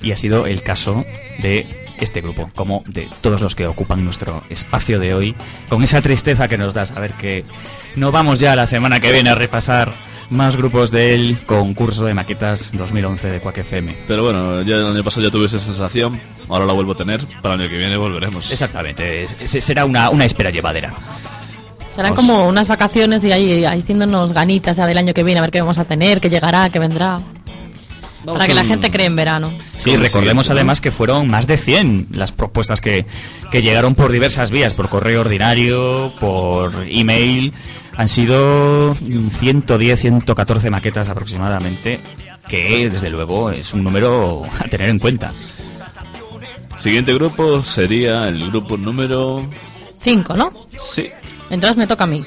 Y 0.05 0.11
ha 0.13 0.17
sido 0.17 0.45
el 0.45 0.61
caso 0.61 1.03
de 1.39 1.65
este 1.99 2.21
grupo, 2.21 2.49
como 2.55 2.83
de 2.87 3.09
todos 3.21 3.41
los 3.41 3.55
que 3.55 3.67
ocupan 3.67 4.05
nuestro 4.05 4.43
espacio 4.49 4.99
de 4.99 5.13
hoy, 5.13 5.35
con 5.67 5.81
esa 5.83 6.01
tristeza 6.01 6.47
que 6.47 6.57
nos 6.57 6.73
da 6.73 6.85
saber 6.85 7.13
que 7.13 7.43
no 7.95 8.11
vamos 8.11 8.39
ya 8.39 8.55
la 8.55 8.67
semana 8.67 8.99
que 8.99 9.11
viene 9.11 9.29
a 9.31 9.35
repasar 9.35 9.93
más 10.29 10.57
grupos 10.57 10.91
del 10.91 11.37
concurso 11.45 12.05
de 12.05 12.13
maquetas 12.13 12.71
2011 12.73 13.29
de 13.29 13.39
Quack 13.39 13.59
FM. 13.59 13.95
Pero 14.07 14.23
bueno, 14.23 14.61
ya 14.63 14.75
el 14.77 14.85
año 14.85 15.03
pasado 15.03 15.25
ya 15.25 15.31
tuve 15.31 15.45
esa 15.47 15.59
sensación, 15.59 16.19
ahora 16.49 16.65
la 16.65 16.73
vuelvo 16.73 16.91
a 16.93 16.95
tener, 16.95 17.25
para 17.41 17.55
el 17.55 17.61
año 17.61 17.69
que 17.69 17.77
viene 17.77 17.95
volveremos. 17.97 18.51
Exactamente, 18.51 19.23
es- 19.23 19.63
será 19.63 19.85
una, 19.85 20.09
una 20.09 20.25
espera 20.25 20.49
llevadera. 20.49 20.93
Serán 21.95 22.13
como 22.15 22.47
unas 22.47 22.67
vacaciones 22.67 23.23
y 23.23 23.31
ahí, 23.31 23.63
ahí 23.65 23.79
haciéndonos 23.79 24.33
ganitas 24.33 24.77
ya 24.77 24.85
del 24.85 24.97
año 24.97 25.13
que 25.13 25.23
viene, 25.23 25.39
a 25.39 25.41
ver 25.41 25.51
qué 25.51 25.61
vamos 25.61 25.77
a 25.77 25.85
tener, 25.85 26.19
qué 26.19 26.29
llegará, 26.29 26.69
qué 26.69 26.77
vendrá. 26.79 27.21
Vamos 28.25 28.39
para 28.39 28.47
que 28.47 28.55
la 28.55 28.65
gente 28.65 28.89
cree 28.89 29.05
en 29.05 29.15
verano. 29.15 29.53
Sí, 29.77 29.95
recordemos 29.95 30.49
además 30.49 30.81
que 30.81 30.91
fueron 30.91 31.29
más 31.29 31.45
de 31.47 31.57
100 31.57 32.07
las 32.11 32.31
propuestas 32.31 32.81
que, 32.81 33.05
que 33.51 33.61
llegaron 33.61 33.93
por 33.93 34.11
diversas 34.11 34.51
vías, 34.51 34.73
por 34.73 34.89
correo 34.89 35.21
ordinario, 35.21 36.11
por 36.19 36.85
email. 36.87 37.53
Han 37.97 38.09
sido 38.09 38.95
110, 38.95 39.99
114 39.99 40.69
maquetas 40.69 41.09
aproximadamente, 41.09 41.99
que 42.47 42.89
desde 42.89 43.09
luego 43.09 43.51
es 43.51 43.73
un 43.73 43.83
número 43.83 44.43
a 44.59 44.67
tener 44.67 44.89
en 44.89 44.99
cuenta. 44.99 45.31
Siguiente 46.75 47.13
grupo 47.13 47.63
sería 47.63 48.27
el 48.27 48.49
grupo 48.49 48.75
número... 48.75 49.45
Cinco, 50.01 50.35
¿no? 50.35 50.51
Sí, 50.77 51.09
Entonces 51.49 51.77
me 51.77 51.87
toca 51.87 52.03
a 52.03 52.07
mí. 52.07 52.23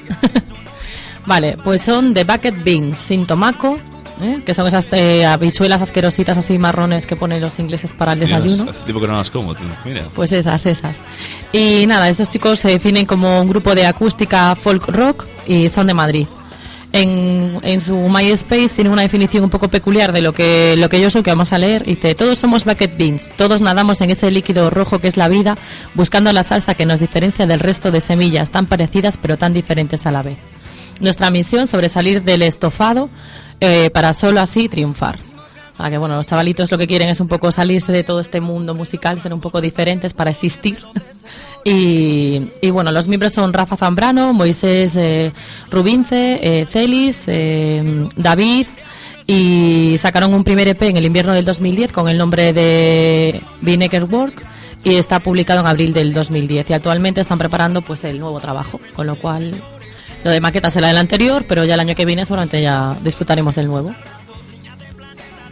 vale, 1.27 1.57
pues 1.63 1.83
son 1.83 2.15
The 2.15 2.25
Bucket 2.25 2.65
Beans 2.65 2.99
sin 2.99 3.27
tomaco, 3.27 3.79
¿eh? 4.21 4.43
que 4.45 4.55
son 4.55 4.67
esas 4.67 4.89
eh, 4.93 5.25
habichuelas 5.27 5.83
asquerositas 5.83 6.39
así 6.39 6.59
marrones 6.59 7.07
que 7.07 7.17
ponen 7.17 7.41
los 7.41 7.59
ingleses 7.59 7.93
para 7.93 8.13
el 8.13 8.21
Dios, 8.21 8.31
desayuno. 8.31 8.71
hace 8.71 8.85
tiempo 8.85 9.01
que 9.01 9.07
no 9.09 9.17
las 9.17 9.31
como, 9.31 9.55
tío. 9.55 9.67
Mira. 9.85 10.05
Pues 10.15 10.33
esas, 10.33 10.65
esas. 10.67 10.99
Y 11.53 11.87
nada, 11.87 12.09
estos 12.09 12.31
chicos 12.31 12.59
se 12.59 12.69
definen 12.69 13.07
como 13.07 13.41
un 13.41 13.49
grupo 13.49 13.75
de 13.75 13.87
acústica 13.87 14.55
folk 14.57 14.87
rock 14.89 15.27
y 15.47 15.69
son 15.69 15.87
de 15.87 15.95
Madrid. 15.95 16.27
En, 16.91 17.59
en 17.65 17.83
su 17.83 17.95
MySpace 17.95 18.71
tiene 18.71 18.89
una 18.89 19.03
definición 19.03 19.45
un 19.45 19.51
poco 19.51 19.69
peculiar 19.69 20.11
de 20.13 20.23
lo 20.23 20.33
que, 20.33 20.75
lo 20.79 20.89
que 20.89 21.01
yo 21.03 21.11
soy, 21.11 21.23
que 21.23 21.31
vamos 21.31 21.53
a 21.53 21.59
leer. 21.59 21.85
Dice, 21.85 22.15
todos 22.15 22.39
somos 22.39 22.65
bucket 22.65 22.97
beans, 22.97 23.31
todos 23.37 23.61
nadamos 23.61 24.01
en 24.01 24.11
ese 24.11 24.31
líquido 24.31 24.71
rojo 24.71 24.99
que 24.99 25.09
es 25.09 25.19
la 25.19 25.29
vida, 25.29 25.59
buscando 25.95 26.33
la 26.33 26.45
salsa 26.45 26.75
que 26.75 26.87
nos 26.87 27.01
diferencia 27.01 27.47
del 27.47 27.61
resto 27.61 27.91
de 27.91 28.01
semillas 28.01 28.51
tan 28.51 28.65
parecidas 28.65 29.19
pero 29.21 29.37
tan 29.37 29.53
diferentes 29.53 30.07
a 30.07 30.11
la 30.13 30.23
vez. 30.23 30.39
Nuestra 31.01 31.31
misión, 31.31 31.67
sobresalir 31.67 32.23
del 32.23 32.43
estofado 32.43 33.11
eh, 33.61 33.91
para 33.91 34.13
solo 34.15 34.41
así 34.41 34.69
triunfar. 34.69 35.19
Ah, 35.79 35.91
que 35.91 35.99
bueno, 35.99 36.17
los 36.17 36.27
chavalitos 36.27 36.71
lo 36.73 36.79
que 36.79 36.89
quieren 36.89 37.09
es 37.09 37.21
un 37.21 37.29
poco 37.29 37.53
salirse 37.53 37.93
de 37.93 38.03
todo 38.03 38.19
este 38.19 38.41
mundo 38.41 38.75
musical, 38.75 39.21
ser 39.21 39.33
un 39.33 39.41
poco 39.41 39.61
diferentes 39.61 40.13
para 40.13 40.31
existir. 40.31 40.79
y, 41.65 42.51
y 42.61 42.71
bueno, 42.71 42.91
los 42.91 43.07
miembros 43.07 43.33
son 43.33 43.53
Rafa 43.53 43.77
Zambrano, 43.77 44.33
Moisés 44.33 44.97
eh, 44.97 45.33
Rubince, 45.71 46.41
eh, 46.43 46.67
Celis, 46.67 47.25
eh, 47.29 48.09
David 48.17 48.67
y 49.27 49.97
sacaron 49.99 50.35
un 50.35 50.43
primer 50.43 50.67
EP 50.69 50.83
en 50.83 50.97
el 50.97 51.05
invierno 51.05 51.35
del 51.35 51.45
2010 51.45 51.93
con 51.93 52.09
el 52.09 52.19
nombre 52.19 52.53
de 52.53 53.41
Vinegar 53.61 54.05
Work 54.05 54.43
y 54.83 54.95
está 54.95 55.21
publicado 55.21 55.61
en 55.61 55.67
abril 55.67 55.93
del 55.93 56.13
2010 56.13 56.71
y 56.71 56.73
actualmente 56.73 57.21
están 57.21 57.39
preparando 57.39 57.83
pues 57.83 58.05
el 58.05 58.19
nuevo 58.19 58.41
trabajo, 58.41 58.81
con 58.97 59.07
lo 59.07 59.17
cual 59.17 59.55
lo 60.25 60.31
de 60.31 60.41
maqueta 60.41 60.71
será 60.71 60.89
del 60.89 60.97
anterior, 60.99 61.45
pero 61.49 61.65
ya 61.65 61.75
el 61.75 61.81
año 61.81 61.95
que 61.95 62.05
viene 62.05 62.25
seguramente 62.25 62.61
ya 62.63 62.97
disfrutaremos 63.03 63.55
del 63.55 63.67
nuevo. 63.67 63.95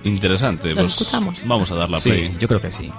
Interesante. 0.05 0.69
¿Los 0.75 0.87
pues 0.87 1.01
escuchamos? 1.01 1.39
Vamos 1.45 1.71
a 1.73 1.75
dar 1.75 1.91
la 1.91 1.99
Sí, 1.99 2.11
play. 2.11 2.37
yo 2.39 2.47
creo 2.49 2.61
que 2.61 2.71
sí. 2.73 2.91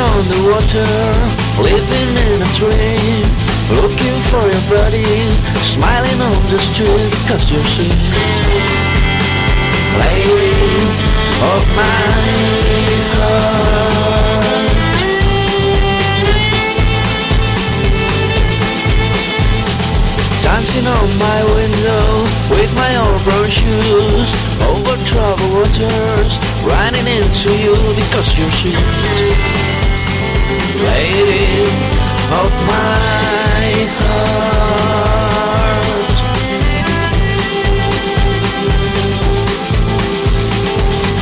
On 0.00 0.22
the 0.28 0.40
water, 0.50 0.86
living 1.62 2.16
in 2.26 2.42
a 2.42 2.50
dream 2.54 3.48
looking 3.70 4.16
for 4.30 4.40
your 4.48 4.64
buddy, 4.68 5.04
smiling 5.60 6.20
on 6.20 6.42
the 6.48 6.58
street 6.58 7.10
because 7.22 7.50
you're 7.50 7.62
sweet. 7.64 7.92
Lady 9.98 10.88
of 11.42 11.62
my 11.76 11.82
heart. 13.18 13.78
Dancing 20.42 20.86
on 20.86 21.08
my 21.18 21.44
window 21.54 22.24
with 22.50 22.72
my 22.74 22.96
old 22.96 23.22
brown 23.24 23.50
shoes 23.50 24.32
over 24.64 24.96
troubled 25.04 25.52
waters, 25.52 26.38
running 26.64 27.06
into 27.06 27.50
you 27.58 27.74
because 27.94 28.32
you're 28.38 28.52
sweet. 28.52 29.67
Lady 30.78 31.66
of 32.30 32.52
my 32.70 33.70
heart. 33.98 34.58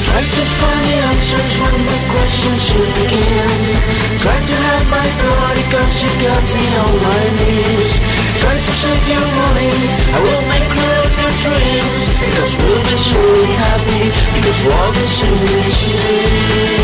Try 0.05 0.21
to 0.21 0.43
find 0.61 0.85
the 0.85 0.97
answers 1.09 1.53
when 1.57 1.73
the 1.89 2.01
questions 2.13 2.61
should 2.69 2.91
begin. 3.01 3.81
Try 4.21 4.39
to 4.45 4.57
have 4.69 4.85
my 4.93 5.09
body 5.25 5.65
cause 5.73 6.05
you 6.05 6.13
got 6.21 6.45
me 6.53 6.67
on 6.85 6.93
my 7.01 7.25
knees. 7.41 7.95
Try 8.41 8.55
to 8.61 8.73
save 8.77 9.09
your 9.09 9.27
money, 9.41 9.73
I 10.13 10.19
will 10.21 10.45
make 10.53 10.69
close 10.69 11.15
your 11.17 11.33
dreams. 11.45 12.07
Because 12.21 12.53
we'll 12.61 12.85
be 12.85 12.97
so 13.01 13.21
happy, 13.65 14.13
because 14.37 14.61
love 14.69 14.97
is 15.01 15.17
in 15.25 15.33
between. 15.49 16.77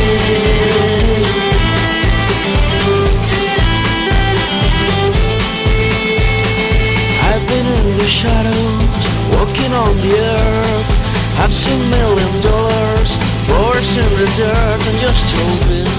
The 7.99 8.07
shadows, 8.07 9.05
walking 9.35 9.73
on 9.73 9.97
the 10.01 10.15
earth. 10.19 10.89
I've 11.39 11.53
seen 11.53 11.79
million 11.91 12.41
dollars, 12.41 13.17
floors 13.47 13.97
in 13.97 14.11
the 14.21 14.29
dirt, 14.37 14.81
and 14.89 14.99
just 14.99 15.27
hoping 15.37 15.91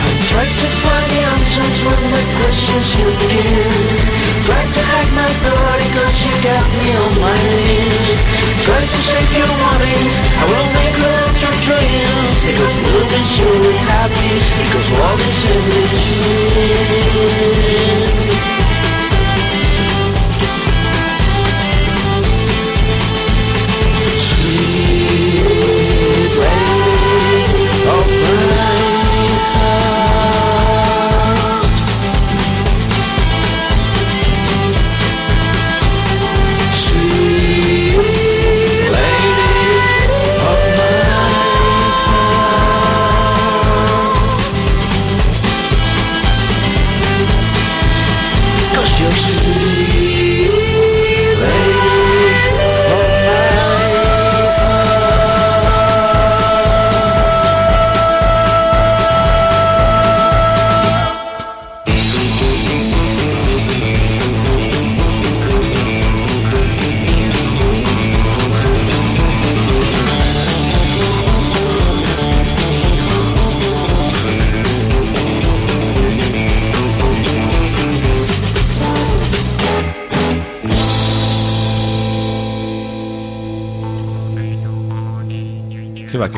I 0.04 0.12
try 0.30 0.44
to 0.44 0.68
find 0.82 1.06
the 1.10 1.20
answers 1.34 1.78
when 1.86 2.02
the 2.14 2.22
questions 2.38 2.86
you 2.98 3.06
begin. 3.22 4.23
Try 4.44 4.60
to 4.60 4.80
hack 4.92 5.08
my 5.16 5.24
body 5.40 5.88
cause 5.96 6.20
you 6.20 6.32
got 6.44 6.68
me 6.76 6.92
on 7.00 7.12
my 7.16 7.32
knees. 7.64 8.20
Try 8.60 8.76
to 8.76 8.98
save 9.08 9.32
your 9.32 9.48
money, 9.48 9.98
I 10.36 10.44
will 10.52 10.68
make 10.76 10.96
love 11.00 11.32
your 11.40 11.56
dreams. 11.64 12.30
Because 12.44 12.76
be 12.76 13.24
surely 13.24 13.76
happy, 13.88 14.36
because 14.60 14.90
love 15.00 15.20
is 15.24 15.44
in 18.20 18.23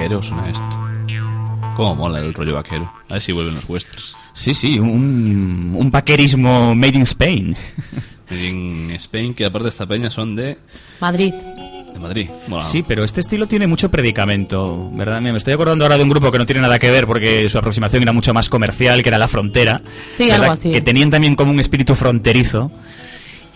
vaquero 0.06 0.22
suena 0.22 0.48
esto. 0.48 0.64
Cómo 1.74 1.96
mola 1.96 2.20
el 2.20 2.32
rollo 2.32 2.54
vaquero. 2.54 2.90
A 3.08 3.14
ver 3.14 3.22
si 3.22 3.32
vuelven 3.32 3.56
los 3.56 3.68
westerns. 3.68 4.14
Sí, 4.32 4.54
sí, 4.54 4.78
un, 4.78 5.74
un 5.76 5.90
vaquerismo 5.90 6.74
made 6.74 6.96
in 6.96 7.02
Spain. 7.02 7.56
En 8.28 8.90
Spain, 8.90 9.34
que 9.34 9.44
aparte 9.44 9.66
de 9.66 9.68
esta 9.68 9.86
peña 9.86 10.10
son 10.10 10.34
de, 10.34 10.58
Madrid. 11.00 11.32
de 11.32 12.00
Madrid. 12.00 12.28
Bueno, 12.48 12.60
Sí, 12.60 12.82
pero 12.82 13.04
este 13.04 13.20
estilo 13.20 13.46
tiene 13.46 13.68
mucho 13.68 13.88
predicamento, 13.88 14.90
¿verdad? 14.94 15.20
Me 15.20 15.30
estoy 15.36 15.52
acordando 15.54 15.84
ahora 15.84 15.96
de 15.96 16.02
un 16.02 16.08
grupo 16.08 16.32
que 16.32 16.38
no 16.38 16.44
tiene 16.44 16.60
nada 16.60 16.80
que 16.80 16.90
ver 16.90 17.06
porque 17.06 17.48
su 17.48 17.56
aproximación 17.56 18.02
era 18.02 18.12
mucho 18.12 18.34
más 18.34 18.48
comercial, 18.48 19.04
que 19.04 19.10
era 19.10 19.18
La 19.18 19.28
Frontera. 19.28 19.80
Sí, 20.12 20.24
¿verdad? 20.24 20.40
algo 20.40 20.52
así. 20.54 20.72
Que 20.72 20.80
tenían 20.80 21.08
también 21.08 21.36
como 21.36 21.52
un 21.52 21.60
espíritu 21.60 21.94
fronterizo. 21.94 22.68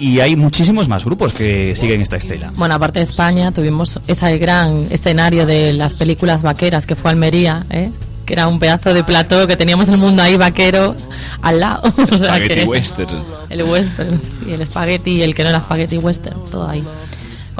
Y 0.00 0.18
hay 0.20 0.34
muchísimos 0.34 0.88
más 0.88 1.04
grupos 1.04 1.32
que 1.34 1.74
siguen 1.76 2.00
esta 2.00 2.16
estela. 2.16 2.52
Bueno, 2.56 2.74
aparte 2.74 2.98
de 3.00 3.04
España, 3.04 3.52
tuvimos 3.52 4.00
ese 4.08 4.38
gran 4.38 4.86
escenario 4.90 5.44
de 5.46 5.74
las 5.74 5.92
películas 5.94 6.40
vaqueras 6.42 6.86
que 6.86 6.96
fue 6.96 7.10
Almería, 7.10 7.64
¿eh? 7.70 7.90
que 8.24 8.32
era 8.32 8.48
un 8.48 8.58
pedazo 8.58 8.94
de 8.94 9.04
plató 9.04 9.46
que 9.46 9.56
teníamos 9.56 9.88
el 9.90 9.98
mundo 9.98 10.22
ahí 10.22 10.36
vaquero 10.36 10.94
al 11.42 11.60
lado. 11.60 11.82
O 12.12 12.16
sea 12.16 12.28
Spaghetti 12.28 12.54
que- 12.54 12.64
western. 12.64 13.22
El 13.50 13.62
western, 13.64 14.20
sí, 14.44 14.52
el 14.52 14.62
espagueti 14.62 15.10
y 15.16 15.22
el 15.22 15.34
que 15.34 15.42
no 15.42 15.50
era 15.50 15.58
espagueti 15.58 15.98
western, 15.98 16.36
todo 16.50 16.66
ahí. 16.68 16.82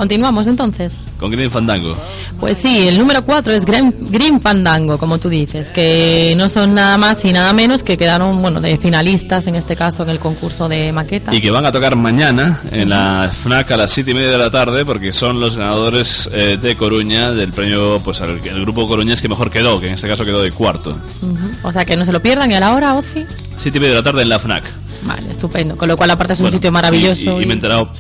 Continuamos 0.05 0.47
entonces. 0.47 0.95
Con 1.19 1.31
Green 1.31 1.51
Fandango. 1.51 1.95
Pues 2.39 2.57
sí, 2.57 2.89
el 2.89 2.97
número 2.99 3.23
4 3.23 3.53
es 3.53 3.67
Green, 3.67 3.95
Green 4.09 4.41
Fandango, 4.41 4.97
como 4.97 5.19
tú 5.19 5.29
dices, 5.29 5.73
que 5.73 6.33
no 6.39 6.49
son 6.49 6.73
nada 6.75 6.97
más 6.97 7.23
y 7.27 7.35
nada 7.35 7.53
menos 7.53 7.83
que 7.83 7.99
quedaron, 7.99 8.41
bueno, 8.41 8.63
de 8.63 8.79
finalistas, 8.79 9.47
en 9.47 9.57
este 9.57 9.77
caso, 9.77 10.03
en 10.05 10.09
el 10.09 10.19
concurso 10.19 10.71
de 10.71 10.91
maqueta. 10.91 11.35
Y 11.35 11.43
que 11.43 11.51
van 11.51 11.67
a 11.67 11.71
tocar 11.71 11.97
mañana 11.97 12.63
en 12.73 12.89
la 12.89 13.31
FNAC 13.31 13.73
a 13.73 13.77
las 13.77 13.91
7 13.91 14.13
y 14.13 14.15
media 14.15 14.31
de 14.31 14.39
la 14.39 14.51
tarde 14.51 14.87
porque 14.87 15.13
son 15.13 15.39
los 15.39 15.59
ganadores 15.59 16.31
eh, 16.33 16.57
de 16.59 16.77
Coruña 16.79 17.33
del 17.33 17.53
premio, 17.53 18.01
pues 18.03 18.23
al- 18.23 18.41
el 18.43 18.61
grupo 18.63 18.89
coruñés 18.89 19.21
que 19.21 19.29
mejor 19.29 19.51
quedó, 19.51 19.83
que 19.83 19.89
en 19.89 19.93
este 19.93 20.09
caso 20.09 20.25
quedó 20.25 20.41
de 20.41 20.51
cuarto. 20.51 20.99
Ujú. 21.21 21.37
O 21.69 21.73
sea, 21.75 21.85
que 21.85 21.95
no 21.99 22.07
se 22.07 22.13
lo 22.13 22.23
pierdan 22.23 22.51
y 22.51 22.55
a 22.55 22.61
la 22.61 22.73
hora, 22.75 22.95
Ozi. 22.95 23.27
7 23.57 23.77
y 23.77 23.81
media 23.83 23.97
de 23.97 24.01
la 24.01 24.03
tarde 24.03 24.23
en 24.23 24.31
la 24.31 24.39
FNAC. 24.39 24.65
Vale, 25.03 25.31
estupendo. 25.31 25.77
Con 25.77 25.89
lo 25.89 25.97
cual, 25.97 26.11
aparte, 26.11 26.33
es 26.35 26.41
un 26.41 26.51
sitio 26.51 26.69
y- 26.69 26.73
maravilloso. 26.73 27.39
Y, 27.39 27.43
y 27.43 27.47
me 27.47 27.53
he 27.53 27.57
enterado 27.57 27.91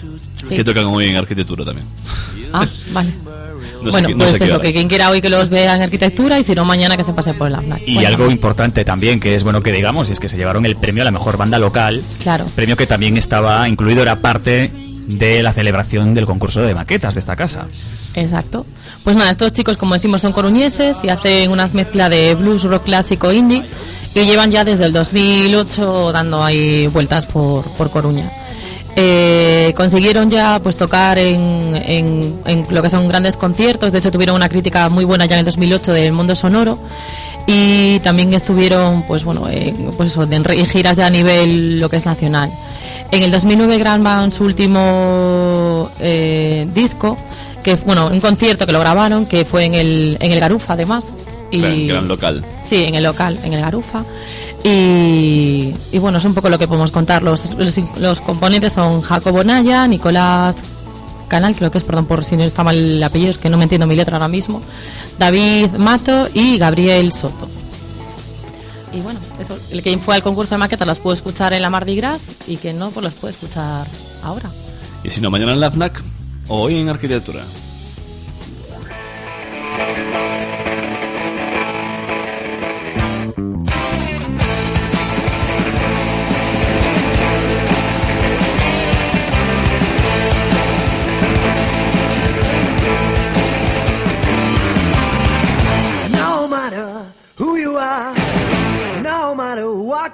Sí. 0.48 0.54
que 0.54 0.64
tocan 0.64 0.86
hoy 0.86 1.06
en 1.06 1.16
arquitectura 1.16 1.64
también. 1.64 1.86
Ah, 2.52 2.66
vale. 2.92 3.12
No 3.82 3.90
bueno, 3.90 4.08
no 4.10 4.18
pues 4.18 4.40
eso, 4.40 4.60
que 4.60 4.72
quien 4.72 4.88
quiera 4.88 5.10
hoy 5.10 5.20
que 5.20 5.28
los 5.28 5.50
vea 5.50 5.74
en 5.74 5.82
arquitectura 5.82 6.38
y 6.38 6.44
si 6.44 6.54
no, 6.54 6.64
mañana 6.64 6.96
que 6.96 7.04
se 7.04 7.12
pase 7.12 7.34
por 7.34 7.50
la 7.50 7.60
FNAC. 7.60 7.82
Y 7.86 8.04
algo 8.04 8.30
importante 8.30 8.84
también, 8.84 9.20
que 9.20 9.34
es 9.34 9.44
bueno 9.44 9.60
que 9.60 9.72
digamos, 9.72 10.10
es 10.10 10.20
que 10.20 10.28
se 10.28 10.36
llevaron 10.36 10.66
el 10.66 10.76
premio 10.76 11.02
a 11.02 11.04
la 11.04 11.10
mejor 11.10 11.36
banda 11.36 11.58
local. 11.58 12.02
Claro. 12.22 12.46
Premio 12.54 12.76
que 12.76 12.86
también 12.86 13.16
estaba 13.16 13.68
incluido, 13.68 14.02
era 14.02 14.16
parte 14.20 14.70
de 15.06 15.42
la 15.42 15.52
celebración 15.52 16.14
del 16.14 16.26
concurso 16.26 16.62
de 16.62 16.74
maquetas 16.74 17.14
de 17.14 17.20
esta 17.20 17.36
casa. 17.36 17.66
Exacto. 18.14 18.66
Pues 19.04 19.16
nada, 19.16 19.30
estos 19.30 19.52
chicos, 19.52 19.76
como 19.76 19.94
decimos, 19.94 20.20
son 20.20 20.32
coruñeses 20.32 20.98
y 21.04 21.08
hacen 21.08 21.50
unas 21.50 21.74
mezclas 21.74 22.10
de 22.10 22.34
blues, 22.34 22.64
rock 22.64 22.84
clásico, 22.84 23.32
indie 23.32 23.62
y 24.14 24.24
llevan 24.24 24.50
ya 24.50 24.64
desde 24.64 24.84
el 24.84 24.92
2008 24.92 26.12
dando 26.12 26.42
ahí 26.42 26.86
vueltas 26.88 27.26
por, 27.26 27.64
por 27.72 27.90
Coruña. 27.90 28.30
Eh, 28.96 29.72
consiguieron 29.76 30.30
ya 30.30 30.58
pues 30.62 30.76
tocar 30.76 31.16
en, 31.18 31.74
en- 31.86 32.34
en 32.44 32.66
lo 32.70 32.82
que 32.82 32.90
son 32.90 33.06
grandes 33.08 33.36
conciertos, 33.36 33.92
de 33.92 33.98
hecho 33.98 34.10
tuvieron 34.10 34.34
una 34.36 34.48
crítica 34.48 34.88
muy 34.88 35.04
buena 35.04 35.26
ya 35.26 35.34
en 35.36 35.40
el 35.40 35.44
2008 35.44 35.92
del 35.92 36.12
mundo 36.12 36.34
sonoro 36.34 36.76
y 37.46 38.00
también 38.00 38.34
estuvieron 38.34 39.04
pues 39.04 39.22
bueno 39.24 39.48
en, 39.48 39.92
pues 39.96 40.10
eso, 40.10 40.24
en 40.24 40.44
giras 40.66 40.96
ya 40.96 41.06
a 41.06 41.10
nivel 41.10 41.78
lo 41.80 41.88
que 41.88 41.96
es 41.96 42.04
nacional. 42.06 42.50
En 43.12 43.22
el 43.22 43.30
2009 43.30 43.78
graban 43.78 44.30
su 44.32 44.44
último 44.44 45.90
eh, 46.00 46.66
disco, 46.74 47.16
que 47.62 47.74
bueno, 47.76 48.08
un 48.08 48.20
concierto 48.20 48.66
que 48.66 48.72
lo 48.72 48.80
grabaron, 48.80 49.26
que 49.26 49.44
fue 49.44 49.64
en 49.64 49.74
el, 49.74 50.16
en 50.20 50.32
el 50.32 50.40
Garufa 50.40 50.74
además. 50.74 51.12
Y, 51.50 51.60
Gran, 51.60 51.86
gran 51.88 52.08
local. 52.08 52.44
Sí, 52.64 52.84
en 52.84 52.94
el 52.94 53.02
local, 53.02 53.38
en 53.42 53.52
el 53.52 53.60
Garufa. 53.60 54.04
Y, 54.62 55.72
bueno, 55.98 56.18
es 56.18 56.24
un 56.24 56.34
poco 56.34 56.48
lo 56.48 56.58
que 56.58 56.68
podemos 56.68 56.90
contar. 56.90 57.22
Los, 57.22 57.50
los, 57.96 58.20
componentes 58.20 58.74
son 58.74 59.00
Jacobo 59.00 59.42
Naya, 59.42 59.86
Nicolás 59.86 60.56
Canal, 61.28 61.54
creo 61.54 61.70
que 61.70 61.78
es, 61.78 61.84
perdón 61.84 62.06
por 62.06 62.24
si 62.24 62.36
no 62.36 62.42
está 62.42 62.64
mal 62.64 62.76
el 62.76 63.02
apellido, 63.02 63.30
es 63.30 63.38
que 63.38 63.48
no 63.48 63.56
me 63.56 63.62
entiendo 63.62 63.86
mi 63.86 63.94
letra 63.94 64.16
ahora 64.16 64.26
mismo, 64.26 64.60
David 65.16 65.70
Mato 65.78 66.28
y 66.34 66.58
Gabriel 66.58 67.12
Soto. 67.12 67.48
Y 68.92 69.00
bueno, 69.00 69.20
eso, 69.38 69.56
el 69.70 69.80
que 69.82 69.96
fue 69.98 70.16
al 70.16 70.22
concurso 70.24 70.56
de 70.56 70.58
maquetas 70.58 70.88
las 70.88 70.98
puede 70.98 71.14
escuchar 71.14 71.52
en 71.52 71.62
la 71.62 71.70
Mardi 71.70 71.94
Gras 71.94 72.28
y 72.48 72.56
que 72.56 72.72
no, 72.72 72.90
pues 72.90 73.04
las 73.04 73.14
puede 73.14 73.30
escuchar 73.30 73.86
ahora. 74.24 74.50
Y 75.04 75.10
si 75.10 75.20
no, 75.20 75.30
mañana 75.30 75.52
en 75.52 75.60
la 75.60 75.70
FNAC 75.70 76.02
o 76.48 76.62
hoy 76.62 76.80
en 76.80 76.88
arquitectura. 76.88 77.42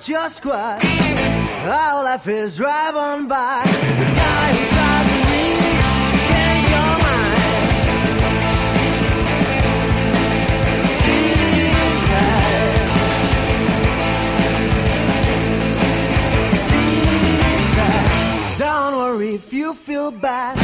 Your 0.09 0.29
squad, 0.29 0.85
our 1.65 2.05
life 2.05 2.29
is 2.29 2.59
drive 2.59 2.95
on 2.95 3.27
by. 3.27 3.63
The 3.65 4.05
guy 4.05 4.53
who 4.53 4.67
drives 4.75 5.11
the 5.11 5.19
wheels 5.31 5.83
gains 6.31 6.69
your 6.75 6.99
mind. 7.07 7.43
Feel 11.03 11.43
inside. 11.83 12.87
Feel 16.71 17.41
inside. 17.57 18.59
Don't 18.59 18.95
worry 18.97 19.35
if 19.35 19.53
you 19.53 19.75
feel 19.75 20.11
bad. 20.13 20.57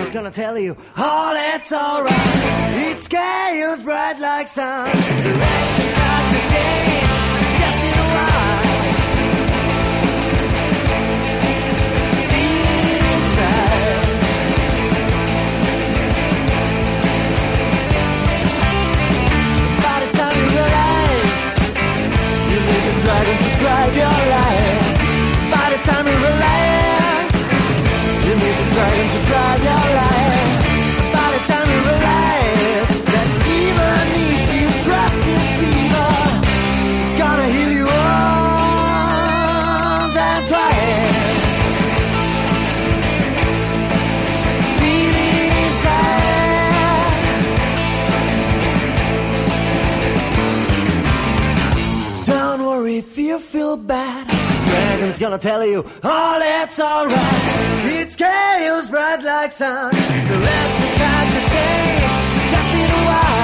He's 0.00 0.12
gonna 0.12 0.30
tell 0.30 0.58
you 0.58 0.76
oh, 0.96 1.02
all 1.02 1.34
it's 1.54 1.72
alright. 1.72 2.14
It 2.88 2.98
scales 2.98 3.82
bright 3.82 4.18
like 4.18 4.46
sun. 4.46 4.90
The 4.92 5.30
your 5.30 5.92
just 7.58 7.84
in 7.84 7.98
a 7.98 8.08
while. 8.14 8.61
Dragon 23.12 23.38
to 23.44 23.50
drive 23.60 23.94
your 23.94 24.18
life. 24.36 24.84
By 25.52 25.66
the 25.72 25.80
time 25.88 26.06
you 26.06 26.16
realize 26.26 27.36
you 28.24 28.34
need 28.40 28.56
the 28.60 28.68
dragon 28.72 29.06
to 29.14 29.20
drive 29.28 29.62
your 29.68 29.81
feel 53.52 53.76
bad. 53.76 54.26
Dragon's 54.70 55.18
gonna 55.18 55.36
tell 55.36 55.62
you 55.66 55.84
oh, 56.02 56.08
all 56.10 56.40
it's 56.40 56.80
alright. 56.80 57.84
It's 58.00 58.14
scales 58.14 58.88
bright 58.88 59.22
like 59.22 59.52
sun. 59.52 59.90
The 59.92 60.38
rest 60.48 60.72
can 60.78 60.96
catch 60.96 61.32
your 61.36 61.46
shame 61.52 62.50
just 62.50 62.74
in 62.74 62.90
a 62.90 63.04
while. 63.10 63.41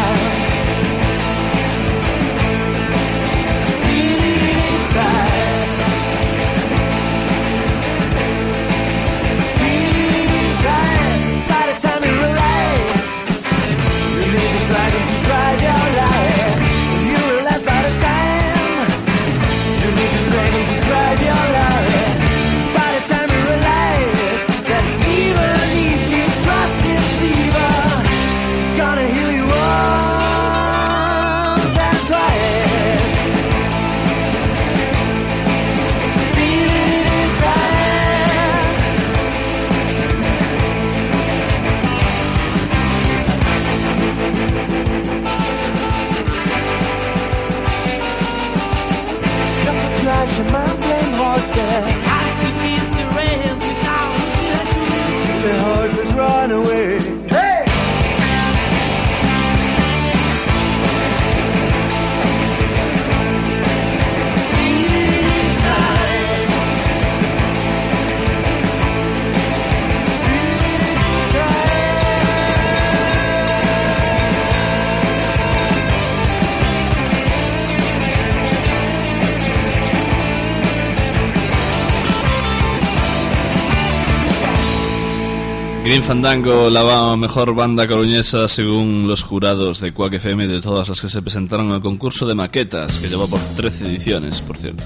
Fandango, 86.09 86.71
la 86.71 87.17
mejor 87.19 87.55
banda 87.55 87.87
coruñesa 87.87 88.49
según 88.49 89.07
los 89.07 89.23
jurados 89.23 89.83
de 89.83 89.93
Quack 89.93 90.15
FM 90.15 90.47
de 90.49 90.63
todas 90.63 90.89
las 90.89 91.03
que 91.03 91.11
se 91.11 91.21
presentaron 91.21 91.71
al 91.71 91.83
concurso 91.83 92.27
de 92.27 92.35
maquetas, 92.35 92.99
que 92.99 93.09
lleva 93.11 93.27
por 93.27 93.39
13 93.57 93.85
ediciones, 93.89 94.41
por 94.41 94.57
cierto. 94.57 94.85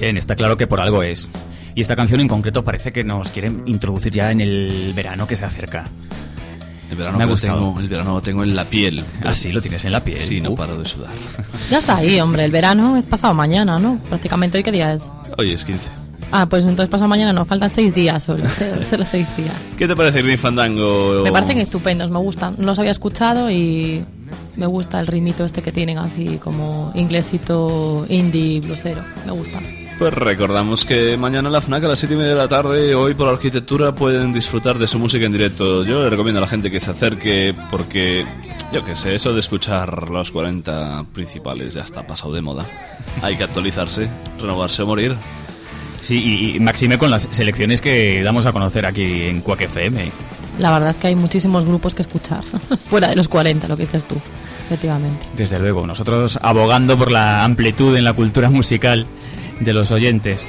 Bien, 0.00 0.16
está 0.16 0.34
claro 0.34 0.56
que 0.56 0.66
por 0.66 0.80
algo 0.80 1.02
es. 1.02 1.28
Y 1.74 1.82
esta 1.82 1.94
canción 1.94 2.20
en 2.20 2.28
concreto 2.28 2.64
parece 2.64 2.90
que 2.90 3.04
nos 3.04 3.28
quieren 3.28 3.64
introducir 3.66 4.14
ya 4.14 4.30
en 4.30 4.40
el 4.40 4.92
verano 4.96 5.26
que 5.26 5.36
se 5.36 5.44
acerca. 5.44 5.90
El 6.90 6.96
verano, 6.96 7.18
Me 7.18 7.24
ha 7.24 7.26
gustado. 7.26 7.58
tengo, 7.58 7.80
el 7.80 7.88
verano 7.90 8.14
lo 8.14 8.22
tengo 8.22 8.42
en 8.44 8.56
la 8.56 8.64
piel. 8.64 9.04
Así 9.24 9.52
lo 9.52 9.60
tienes 9.60 9.84
en 9.84 9.92
la 9.92 10.00
piel. 10.02 10.18
Sí, 10.18 10.40
no 10.40 10.52
Uh. 10.52 10.56
paro 10.56 10.78
de 10.78 10.86
sudar. 10.86 11.12
Ya 11.70 11.80
está 11.80 11.96
ahí, 11.96 12.18
hombre. 12.18 12.46
El 12.46 12.50
verano 12.50 12.96
es 12.96 13.04
pasado 13.04 13.34
mañana, 13.34 13.78
¿no? 13.78 13.98
Prácticamente 14.08 14.56
hoy, 14.56 14.64
¿qué 14.64 14.72
día 14.72 14.94
es? 14.94 15.02
Hoy 15.36 15.50
es 15.52 15.62
15. 15.66 15.90
Ah, 16.36 16.46
pues 16.46 16.64
entonces 16.66 16.90
pasado 16.90 17.06
mañana 17.06 17.32
no, 17.32 17.44
faltan 17.44 17.70
seis 17.70 17.94
días 17.94 18.24
solo. 18.24 18.42
Solo 18.82 19.06
seis 19.06 19.36
días. 19.36 19.54
¿Qué 19.78 19.86
te 19.86 19.94
parece 19.94 20.20
Green 20.20 20.36
Fandango? 20.36 21.20
Me 21.22 21.30
parecen 21.30 21.58
estupendos, 21.58 22.10
me 22.10 22.18
gustan. 22.18 22.56
No 22.58 22.66
los 22.66 22.78
había 22.80 22.90
escuchado 22.90 23.52
y 23.52 24.04
me 24.56 24.66
gusta 24.66 24.98
el 24.98 25.06
ritmito 25.06 25.44
este 25.44 25.62
que 25.62 25.70
tienen 25.70 25.96
así 25.96 26.38
como 26.38 26.90
inglesito 26.96 28.04
indie 28.08 28.58
blusero. 28.58 29.04
Me 29.24 29.30
gusta. 29.30 29.60
Pues 29.96 30.12
recordamos 30.12 30.84
que 30.84 31.16
mañana 31.16 31.48
en 31.48 31.52
la 31.52 31.60
FNAC 31.60 31.84
a 31.84 31.88
las 31.88 32.00
7 32.00 32.14
y 32.14 32.18
media 32.18 32.30
de 32.30 32.36
la 32.38 32.48
tarde, 32.48 32.96
hoy 32.96 33.14
por 33.14 33.28
arquitectura, 33.28 33.94
pueden 33.94 34.32
disfrutar 34.32 34.76
de 34.76 34.88
su 34.88 34.98
música 34.98 35.26
en 35.26 35.30
directo. 35.30 35.84
Yo 35.84 36.02
le 36.02 36.10
recomiendo 36.10 36.38
a 36.38 36.40
la 36.40 36.48
gente 36.48 36.68
que 36.68 36.80
se 36.80 36.90
acerque 36.90 37.54
porque, 37.70 38.24
yo 38.72 38.84
qué 38.84 38.96
sé, 38.96 39.14
eso 39.14 39.32
de 39.32 39.38
escuchar 39.38 40.10
los 40.10 40.32
40 40.32 41.04
principales 41.12 41.74
ya 41.74 41.82
está 41.82 42.04
pasado 42.04 42.32
de 42.32 42.40
moda. 42.40 42.64
Hay 43.22 43.36
que 43.36 43.44
actualizarse, 43.44 44.08
renovarse 44.40 44.82
o 44.82 44.86
morir. 44.86 45.16
Sí, 46.00 46.22
y, 46.22 46.56
y 46.56 46.60
máxime 46.60 46.98
con 46.98 47.10
las 47.10 47.28
selecciones 47.30 47.80
que 47.80 48.22
damos 48.22 48.46
a 48.46 48.52
conocer 48.52 48.86
aquí 48.86 49.22
en 49.22 49.40
Quack 49.40 49.62
FM. 49.62 50.10
La 50.58 50.70
verdad 50.70 50.90
es 50.90 50.98
que 50.98 51.08
hay 51.08 51.16
muchísimos 51.16 51.64
grupos 51.64 51.94
que 51.94 52.02
escuchar. 52.02 52.42
Fuera 52.88 53.08
de 53.08 53.16
los 53.16 53.28
40, 53.28 53.66
lo 53.68 53.76
que 53.76 53.84
dices 53.84 54.04
tú. 54.06 54.16
Efectivamente. 54.66 55.26
Desde 55.36 55.58
luego, 55.58 55.86
nosotros 55.86 56.38
abogando 56.42 56.96
por 56.96 57.10
la 57.10 57.44
amplitud 57.44 57.96
en 57.96 58.04
la 58.04 58.12
cultura 58.12 58.50
musical 58.50 59.06
de 59.60 59.72
los 59.72 59.90
oyentes. 59.90 60.46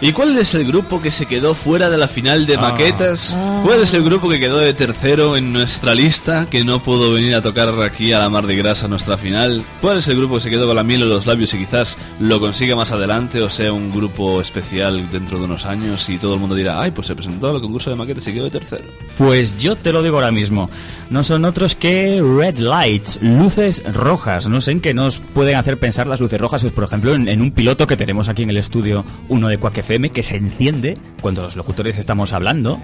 ¿Y 0.00 0.12
cuál 0.12 0.36
es 0.36 0.54
el 0.54 0.66
grupo 0.66 1.00
que 1.00 1.10
se 1.10 1.24
quedó 1.24 1.54
fuera 1.54 1.88
de 1.88 1.96
la 1.96 2.08
final 2.08 2.44
de 2.46 2.56
Ah. 2.56 2.60
maquetas? 2.60 3.36
¿Cuál 3.62 3.80
es 3.80 3.94
el 3.94 4.02
grupo 4.04 4.28
que 4.28 4.38
quedó 4.38 4.58
de 4.58 4.74
tercero 4.74 5.36
en 5.36 5.52
nuestra 5.52 5.94
lista, 5.94 6.46
que 6.50 6.62
no 6.64 6.82
pudo 6.82 7.12
venir 7.12 7.34
a 7.34 7.40
tocar 7.40 7.70
aquí 7.82 8.12
a 8.12 8.18
la 8.18 8.28
Mar 8.28 8.46
de 8.46 8.54
Grasa 8.56 8.86
nuestra 8.86 9.16
final? 9.16 9.64
¿Cuál 9.80 9.98
es 9.98 10.08
el 10.08 10.16
grupo 10.16 10.34
que 10.34 10.40
se 10.40 10.50
quedó 10.50 10.66
con 10.66 10.76
la 10.76 10.82
miel 10.82 11.02
en 11.02 11.08
los 11.08 11.24
labios 11.26 11.54
y 11.54 11.58
quizás 11.58 11.96
lo 12.20 12.38
consiga 12.38 12.76
más 12.76 12.92
adelante 12.92 13.40
o 13.40 13.48
sea 13.48 13.72
un 13.72 13.90
grupo 13.92 14.40
especial 14.42 15.10
dentro 15.10 15.38
de 15.38 15.44
unos 15.44 15.64
años 15.64 16.06
y 16.10 16.18
todo 16.18 16.34
el 16.34 16.40
mundo 16.40 16.54
dirá, 16.54 16.80
ay, 16.80 16.90
pues 16.90 17.06
se 17.06 17.14
presentó 17.14 17.48
al 17.48 17.60
concurso 17.62 17.88
de 17.88 17.96
maquetas 17.96 18.26
y 18.26 18.32
quedó 18.34 18.44
de 18.44 18.50
tercero? 18.50 18.84
Pues 19.16 19.56
yo 19.56 19.76
te 19.76 19.92
lo 19.92 20.02
digo 20.02 20.16
ahora 20.16 20.32
mismo. 20.32 20.68
No 21.08 21.22
son 21.24 21.44
otros 21.46 21.74
que 21.76 22.20
red 22.38 22.58
lights, 22.58 23.20
luces 23.22 23.82
rojas. 23.94 24.48
No 24.48 24.60
sé 24.60 24.72
en 24.72 24.80
qué 24.80 24.92
nos 24.92 25.20
pueden 25.20 25.56
hacer 25.56 25.78
pensar 25.78 26.06
las 26.06 26.20
luces 26.20 26.40
rojas. 26.40 26.62
Pues, 26.62 26.72
por 26.74 26.84
ejemplo, 26.84 27.14
en, 27.14 27.28
en 27.28 27.40
un 27.40 27.52
piloto 27.52 27.86
que 27.86 27.96
tenemos 27.96 28.28
aquí 28.28 28.42
en 28.42 28.50
el 28.50 28.56
estudio, 28.56 29.04
uno 29.28 29.48
de 29.48 29.56
Quack 29.58 29.78
FM, 29.94 30.10
que 30.10 30.22
se 30.22 30.36
enciende 30.36 30.96
cuando 31.20 31.42
los 31.42 31.56
locutores 31.56 31.96
estamos 31.98 32.32
hablando. 32.32 32.80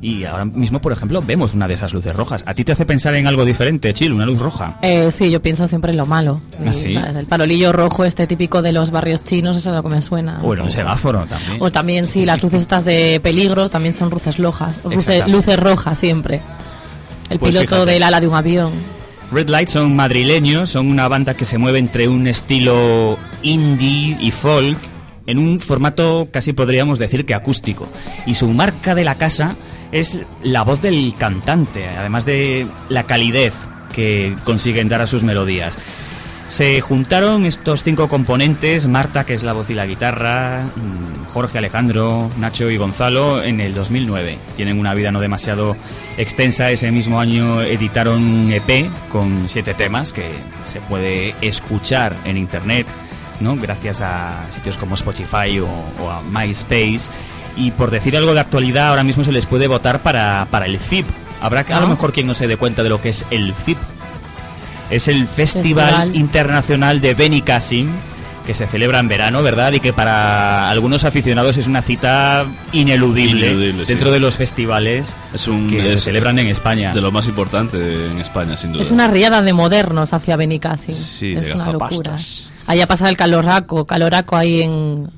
Y 0.00 0.24
ahora 0.24 0.44
mismo, 0.44 0.80
por 0.80 0.92
ejemplo, 0.92 1.22
vemos 1.24 1.54
una 1.54 1.66
de 1.68 1.74
esas 1.74 1.92
luces 1.92 2.14
rojas. 2.14 2.44
¿A 2.46 2.54
ti 2.54 2.64
te 2.64 2.72
hace 2.72 2.86
pensar 2.86 3.14
en 3.14 3.26
algo 3.26 3.44
diferente, 3.44 3.92
Chil? 3.92 4.12
Una 4.12 4.26
luz 4.26 4.38
roja. 4.40 4.78
Eh, 4.82 5.10
sí, 5.12 5.30
yo 5.30 5.42
pienso 5.42 5.66
siempre 5.66 5.90
en 5.90 5.96
lo 5.96 6.06
malo. 6.06 6.40
¿Ah. 6.64 6.70
El 7.18 7.26
farolillo 7.26 7.72
rojo, 7.72 8.04
este 8.04 8.26
típico 8.26 8.62
de 8.62 8.72
los 8.72 8.90
barrios 8.90 9.22
chinos, 9.22 9.56
eso 9.56 9.70
es 9.70 9.76
lo 9.76 9.82
que 9.82 9.88
me 9.94 10.02
suena. 10.02 10.38
Bueno, 10.38 10.64
un 10.64 10.70
semáforo 10.72 11.26
también. 11.26 11.56
O 11.60 11.70
también, 11.70 12.06
sí, 12.06 12.24
las 12.24 12.42
luces 12.42 12.62
estas 12.62 12.84
de 12.84 13.20
peligro 13.22 13.68
también 13.68 13.94
son 13.94 14.10
luces 14.10 14.38
rojas. 14.38 14.80
Luces, 14.84 15.58
rojas 15.58 15.98
siempre. 15.98 16.40
El 17.30 17.38
Pues 17.38 17.50
piloto 17.54 17.74
fíjate. 17.76 17.90
del 17.92 18.02
ala 18.02 18.20
de 18.20 18.28
un 18.28 18.34
avión. 18.34 18.70
Red 19.32 19.48
Lights 19.48 19.72
son 19.72 19.96
madrileños, 19.96 20.68
son 20.70 20.88
una 20.88 21.08
banda 21.08 21.34
que 21.34 21.44
se 21.46 21.56
mueve 21.56 21.78
entre 21.78 22.06
un 22.06 22.26
estilo 22.26 23.18
indie 23.42 24.16
y 24.20 24.30
folk 24.30 24.78
en 25.26 25.38
un 25.38 25.60
formato 25.60 26.28
casi 26.30 26.52
podríamos 26.52 26.98
decir 26.98 27.24
que 27.24 27.34
acústico. 27.34 27.88
Y 28.26 28.34
su 28.34 28.48
marca 28.48 28.94
de 28.94 29.04
la 29.04 29.16
casa 29.16 29.56
es 29.92 30.18
la 30.42 30.62
voz 30.62 30.80
del 30.80 31.14
cantante, 31.16 31.86
además 31.88 32.24
de 32.24 32.66
la 32.88 33.04
calidez 33.04 33.54
que 33.92 34.34
consiguen 34.44 34.88
dar 34.88 35.02
a 35.02 35.06
sus 35.06 35.22
melodías. 35.22 35.78
Se 36.52 36.82
juntaron 36.82 37.46
estos 37.46 37.82
cinco 37.82 38.08
componentes, 38.08 38.86
Marta, 38.86 39.24
que 39.24 39.32
es 39.32 39.42
la 39.42 39.54
voz 39.54 39.70
y 39.70 39.74
la 39.74 39.86
guitarra, 39.86 40.64
mm, 40.64 41.32
Jorge 41.32 41.56
Alejandro, 41.56 42.30
Nacho 42.38 42.68
y 42.68 42.76
Gonzalo, 42.76 43.42
en 43.42 43.58
el 43.60 43.72
2009. 43.72 44.36
Tienen 44.54 44.78
una 44.78 44.92
vida 44.92 45.10
no 45.10 45.20
demasiado 45.20 45.76
extensa. 46.18 46.70
Ese 46.70 46.92
mismo 46.92 47.20
año 47.20 47.62
editaron 47.62 48.22
un 48.22 48.52
EP 48.52 48.90
con 49.08 49.48
siete 49.48 49.72
temas 49.72 50.12
que 50.12 50.26
se 50.62 50.80
puede 50.82 51.34
escuchar 51.40 52.14
en 52.26 52.36
internet, 52.36 52.86
¿no? 53.42 53.56
gracias 53.56 54.00
a 54.00 54.46
sitios 54.50 54.78
como 54.78 54.94
Spotify 54.94 55.58
o, 55.60 55.68
o 56.00 56.10
a 56.10 56.22
MySpace. 56.22 57.10
Y 57.56 57.70
por 57.72 57.90
decir 57.90 58.16
algo 58.16 58.32
de 58.34 58.40
actualidad, 58.40 58.88
ahora 58.88 59.02
mismo 59.04 59.24
se 59.24 59.32
les 59.32 59.44
puede 59.46 59.66
votar 59.66 60.00
para, 60.00 60.46
para 60.50 60.64
el 60.66 60.78
FIP. 60.78 61.06
Habrá 61.40 61.64
que, 61.64 61.72
a 61.74 61.80
lo 61.80 61.86
Ah. 61.86 61.90
mejor 61.90 62.12
quien 62.12 62.26
no 62.26 62.34
se 62.34 62.46
dé 62.46 62.56
cuenta 62.56 62.82
de 62.82 62.88
lo 62.88 63.00
que 63.00 63.10
es 63.10 63.26
el 63.30 63.52
FIP. 63.54 63.76
Es 64.90 65.08
el 65.08 65.26
Festival, 65.26 65.86
Festival. 65.86 66.16
Internacional 66.16 67.00
de 67.00 67.14
Benicassim, 67.14 67.90
que 68.46 68.54
se 68.54 68.66
celebra 68.66 68.98
en 68.98 69.08
verano, 69.08 69.42
¿verdad? 69.42 69.72
Y 69.72 69.80
que 69.80 69.92
para 69.92 70.68
algunos 70.70 71.04
aficionados 71.04 71.56
es 71.56 71.66
una 71.66 71.80
cita 71.82 72.44
ineludible, 72.72 73.46
Ineludible, 73.48 73.86
sí. 73.86 73.92
dentro 73.92 74.10
de 74.10 74.18
los 74.20 74.36
festivales 74.36 75.14
Es 75.32 75.46
un 75.48 75.68
que 75.68 75.90
se 75.90 75.98
celebran 75.98 76.38
en 76.38 76.48
España. 76.48 76.92
de 76.92 77.00
lo 77.00 77.10
más 77.12 77.28
importante 77.28 77.78
en 78.08 78.18
España, 78.18 78.56
sin 78.56 78.72
duda. 78.72 78.82
Es 78.82 78.90
una 78.90 79.08
riada 79.08 79.42
de 79.42 79.52
modernos 79.52 80.12
hacia 80.12 80.36
Benicassim. 80.36 80.94
Sí, 80.94 81.34
es 81.34 81.46
de 81.46 81.52
una 81.54 81.72
locura. 81.72 82.16
Allá 82.66 82.86
pasa 82.86 83.08
el 83.08 83.16
caloraco, 83.16 83.86
caloraco 83.86 84.36
ahí 84.36 84.62
en, 84.62 85.08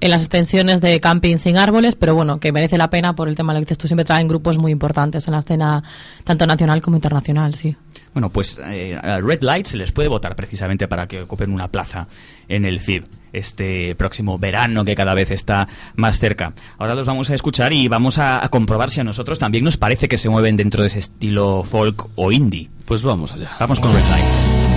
en 0.00 0.10
las 0.10 0.22
extensiones 0.22 0.80
de 0.80 1.00
camping 1.00 1.36
sin 1.38 1.56
árboles, 1.58 1.96
pero 1.96 2.14
bueno, 2.14 2.38
que 2.40 2.52
merece 2.52 2.78
la 2.78 2.90
pena 2.90 3.14
por 3.16 3.28
el 3.28 3.36
tema 3.36 3.52
de 3.52 3.58
lo 3.60 3.64
que 3.64 3.66
dices 3.66 3.78
tú. 3.78 3.88
Siempre 3.88 4.04
traen 4.04 4.28
grupos 4.28 4.58
muy 4.58 4.70
importantes 4.72 5.26
en 5.26 5.32
la 5.34 5.40
escena, 5.40 5.82
tanto 6.24 6.46
nacional 6.46 6.80
como 6.82 6.96
internacional, 6.96 7.54
sí. 7.54 7.76
Bueno, 8.18 8.30
pues 8.30 8.58
eh, 8.64 8.98
a 9.00 9.20
Red 9.20 9.44
Light 9.44 9.66
se 9.66 9.76
les 9.76 9.92
puede 9.92 10.08
votar 10.08 10.34
precisamente 10.34 10.88
para 10.88 11.06
que 11.06 11.22
ocupen 11.22 11.52
una 11.52 11.68
plaza 11.68 12.08
en 12.48 12.64
el 12.64 12.80
FIB 12.80 13.04
este 13.32 13.94
próximo 13.94 14.40
verano 14.40 14.84
que 14.84 14.96
cada 14.96 15.14
vez 15.14 15.30
está 15.30 15.68
más 15.94 16.18
cerca. 16.18 16.52
Ahora 16.78 16.96
los 16.96 17.06
vamos 17.06 17.30
a 17.30 17.36
escuchar 17.36 17.72
y 17.72 17.86
vamos 17.86 18.18
a, 18.18 18.44
a 18.44 18.48
comprobar 18.48 18.90
si 18.90 19.00
a 19.00 19.04
nosotros 19.04 19.38
también 19.38 19.62
nos 19.62 19.76
parece 19.76 20.08
que 20.08 20.18
se 20.18 20.28
mueven 20.28 20.56
dentro 20.56 20.82
de 20.82 20.88
ese 20.88 20.98
estilo 20.98 21.62
folk 21.62 22.08
o 22.16 22.32
indie. 22.32 22.70
Pues 22.86 23.04
vamos 23.04 23.34
allá. 23.34 23.52
Vamos 23.60 23.78
con 23.78 23.92
Red 23.92 24.02
Lights. 24.10 24.67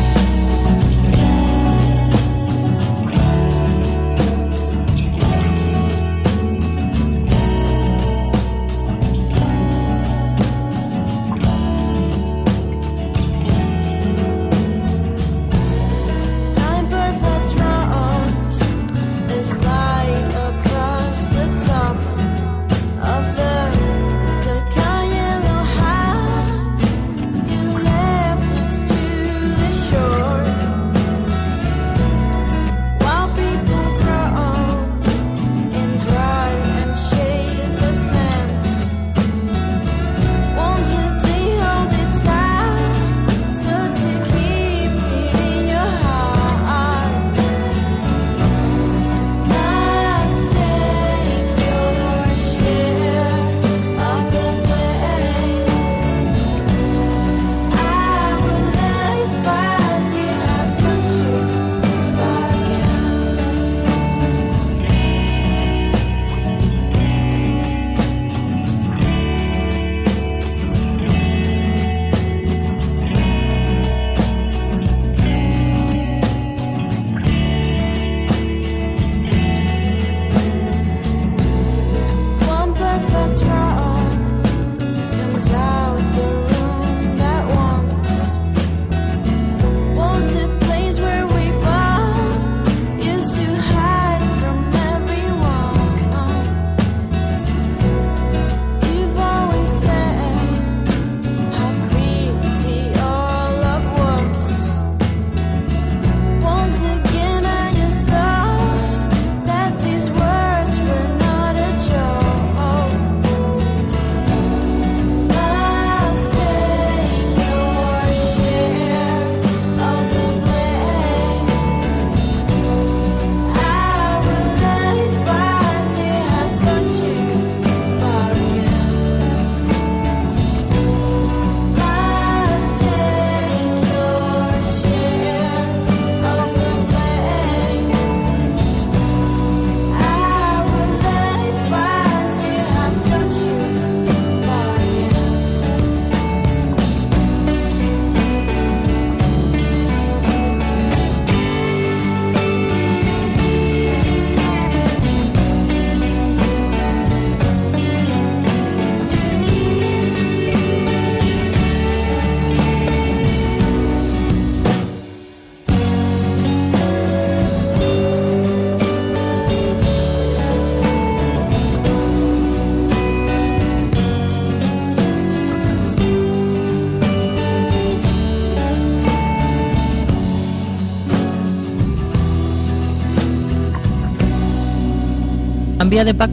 Vía 185.92 186.06
de 186.06 186.14
Paco 186.14 186.32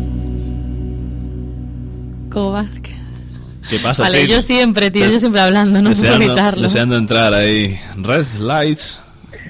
Vázquez. 2.53 2.95
¿Qué 3.69 3.79
pasa, 3.81 4.05
Vale, 4.05 4.27
yo 4.29 4.41
siempre, 4.41 4.91
tío, 4.91 5.05
yo 5.11 5.19
siempre 5.19 5.41
hablando, 5.41 5.83
no 5.83 5.91
puedo 5.91 6.01
deseando, 6.03 6.27
evitarlo. 6.27 6.63
deseando 6.63 6.97
entrar 6.97 7.35
ahí. 7.35 7.77
Red 7.97 8.25
Lights. 8.39 9.01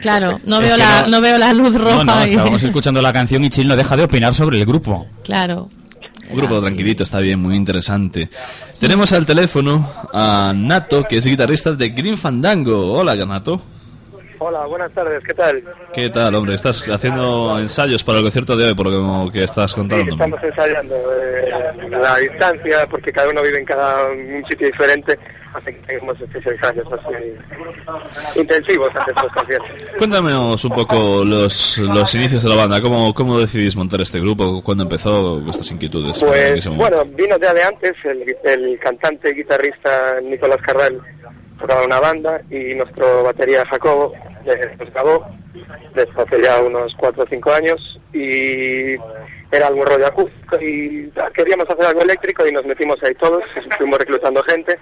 Claro, 0.01 0.41
no 0.47 0.61
veo, 0.61 0.77
la, 0.79 1.03
no- 1.03 1.09
no 1.09 1.21
veo 1.21 1.37
la 1.37 1.53
luz 1.53 1.75
roja. 1.77 2.05
No, 2.05 2.23
estábamos 2.23 2.63
escuchando 2.65 3.03
la 3.03 3.13
canción 3.13 3.45
y 3.45 3.51
Chil 3.51 3.69
no 3.69 3.77
deja 3.77 3.97
de 3.99 4.05
opinar 4.05 4.35
sobre 4.35 4.59
el 4.59 4.65
grupo. 4.65 5.07
Claro. 5.25 5.69
Un 6.31 6.37
grupo 6.37 6.59
tranquilito, 6.61 7.03
está 7.03 7.21
bien, 7.21 7.39
muy 7.41 7.55
interesante. 7.55 8.29
Tenemos 8.81 9.13
al 9.13 9.25
teléfono 9.27 9.89
a 10.15 10.53
Nato, 10.57 11.05
que 11.09 11.19
es 11.19 11.27
guitarrista 11.27 11.73
de 11.75 11.91
Green 11.91 12.17
Fandango. 12.19 12.93
Hola, 12.95 13.15
Nato. 13.27 13.61
Hola, 14.41 14.67
buenas 14.67 14.93
tardes, 14.93 15.23
¿qué 15.25 15.35
tal? 15.35 15.65
¿Qué 15.93 16.11
tal, 16.11 16.33
hombre? 16.35 16.55
Estás 16.55 16.89
haciendo 16.89 17.59
ensayos 17.59 18.05
para 18.05 18.19
el 18.19 18.25
concierto 18.25 18.57
de 18.57 18.67
hoy, 18.69 18.75
por 18.75 18.87
lo 18.89 19.29
que, 19.33 19.43
estás 19.43 19.73
Sí, 19.73 19.77
contándome. 19.79 20.13
estamos 20.13 20.41
ensayando 20.45 20.95
eh, 20.95 21.51
la 21.91 22.17
distancia, 22.19 22.87
porque 22.89 23.11
cada 23.11 23.29
uno 23.31 23.43
vive 23.43 23.59
en 23.59 23.65
cada 23.65 24.07
un 24.11 24.45
sitio 24.49 24.69
diferente, 24.69 25.19
así 25.55 25.67
que 25.67 25.81
tenemos 25.87 26.21
estos 26.21 26.47
ensayos 26.47 26.87
así 26.93 28.39
intensivos 28.41 28.91
antes 28.95 29.15
de 29.17 29.23
los 29.23 29.33
conciertos. 29.33 29.69
Cuéntanos 29.99 30.65
un 30.65 30.73
poco 30.73 31.25
los, 31.25 31.79
los 31.79 32.15
inicios 32.15 32.43
de 32.45 32.49
la 32.49 32.55
banda. 32.57 32.81
¿Cómo, 32.81 33.13
¿Cómo 33.15 33.41
decidís 33.41 33.75
montar 33.75 34.01
este 34.03 34.21
grupo? 34.21 34.63
¿Cuándo 34.63 34.85
empezó 34.85 35.41
vuestras 35.41 35.69
inquietudes? 35.73 36.23
Pues 36.23 36.65
bueno, 36.77 37.05
vino 37.07 37.37
ya 37.41 37.53
de 37.53 37.63
antes, 37.65 37.93
el, 38.05 38.25
el 38.45 38.79
cantante 38.79 39.31
y 39.31 39.35
guitarrista 39.35 40.21
Nicolás 40.23 40.59
Carral 40.65 41.01
tocaba 41.59 41.85
una 41.85 42.01
banda 42.01 42.41
y 42.51 42.75
nuestro 42.75 43.25
batería 43.25 43.67
Jacobo 43.67 44.13
eh, 44.45 44.77
nos 44.79 44.93
grabó 44.93 45.27
desde 45.95 46.23
hace 46.23 46.43
ya 46.43 46.61
unos 46.63 46.95
4 46.97 47.23
o 47.23 47.27
5 47.29 47.53
años 47.53 48.01
y 48.13 48.95
era 49.51 49.67
algún 49.67 49.87
rollo 49.87 50.07
acústico 50.07 50.61
y 50.61 51.11
queríamos 51.35 51.69
hacer 51.69 51.87
algo 51.87 52.03
eléctrico 52.03 52.47
y 52.47 52.53
nos 52.53 52.65
metimos 52.65 52.97
ahí 53.03 53.15
todos, 53.15 53.43
fuimos 53.79 53.99
reclutando 53.99 54.43
gente 54.45 54.79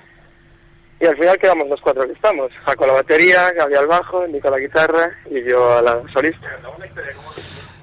y 1.00 1.06
al 1.06 1.16
final 1.16 1.38
quedamos 1.38 1.68
los 1.68 1.80
cuatro 1.80 2.06
que 2.06 2.12
estamos, 2.12 2.50
Jaco 2.64 2.86
la 2.86 2.94
batería, 2.94 3.52
Gaby 3.52 3.74
al 3.74 3.86
bajo, 3.86 4.26
Nico 4.26 4.48
la 4.48 4.58
guitarra 4.58 5.10
y 5.30 5.44
yo 5.44 5.76
a 5.76 5.82
la 5.82 6.02
solista. 6.12 6.46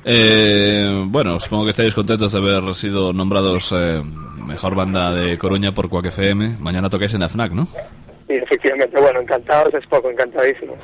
Eh, 0.06 1.04
bueno, 1.06 1.40
supongo 1.40 1.66
que 1.66 1.70
estáis 1.70 1.94
contentos 1.94 2.32
de 2.32 2.40
haber 2.40 2.76
sido 2.76 3.14
nombrados 3.14 3.72
eh, 3.78 4.02
mejor 4.46 4.76
banda 4.76 5.14
de 5.14 5.38
Coruña 5.38 5.74
por 5.74 5.90
Quack 5.90 6.06
FM. 6.06 6.58
Mañana 6.60 6.90
tocáis 6.90 7.14
en 7.14 7.22
la 7.22 7.30
FNAC, 7.30 7.52
¿no? 7.52 7.68
Y 8.30 8.34
efectivamente, 8.36 9.00
bueno, 9.00 9.20
encantados 9.22 9.74
es 9.74 9.86
poco, 9.88 10.10
encantadísimos. 10.10 10.78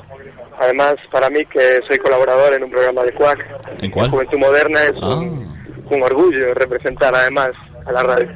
Además, 0.60 0.96
para 1.12 1.30
mí 1.30 1.46
que 1.46 1.80
soy 1.88 1.98
colaborador 2.00 2.54
en 2.54 2.64
un 2.64 2.72
programa 2.72 3.04
de 3.04 3.14
Quack, 3.14 3.46
¿En 3.82 3.92
cuál? 3.92 4.10
Juventud 4.10 4.38
Moderna, 4.38 4.84
es 4.84 4.94
Ah. 5.02 5.16
un, 5.16 5.48
un 5.90 6.04
orgullo 6.04 6.54
representar 6.54 7.16
además 7.16 7.52
a 7.86 7.92
la 7.92 8.04
radio. 8.04 8.30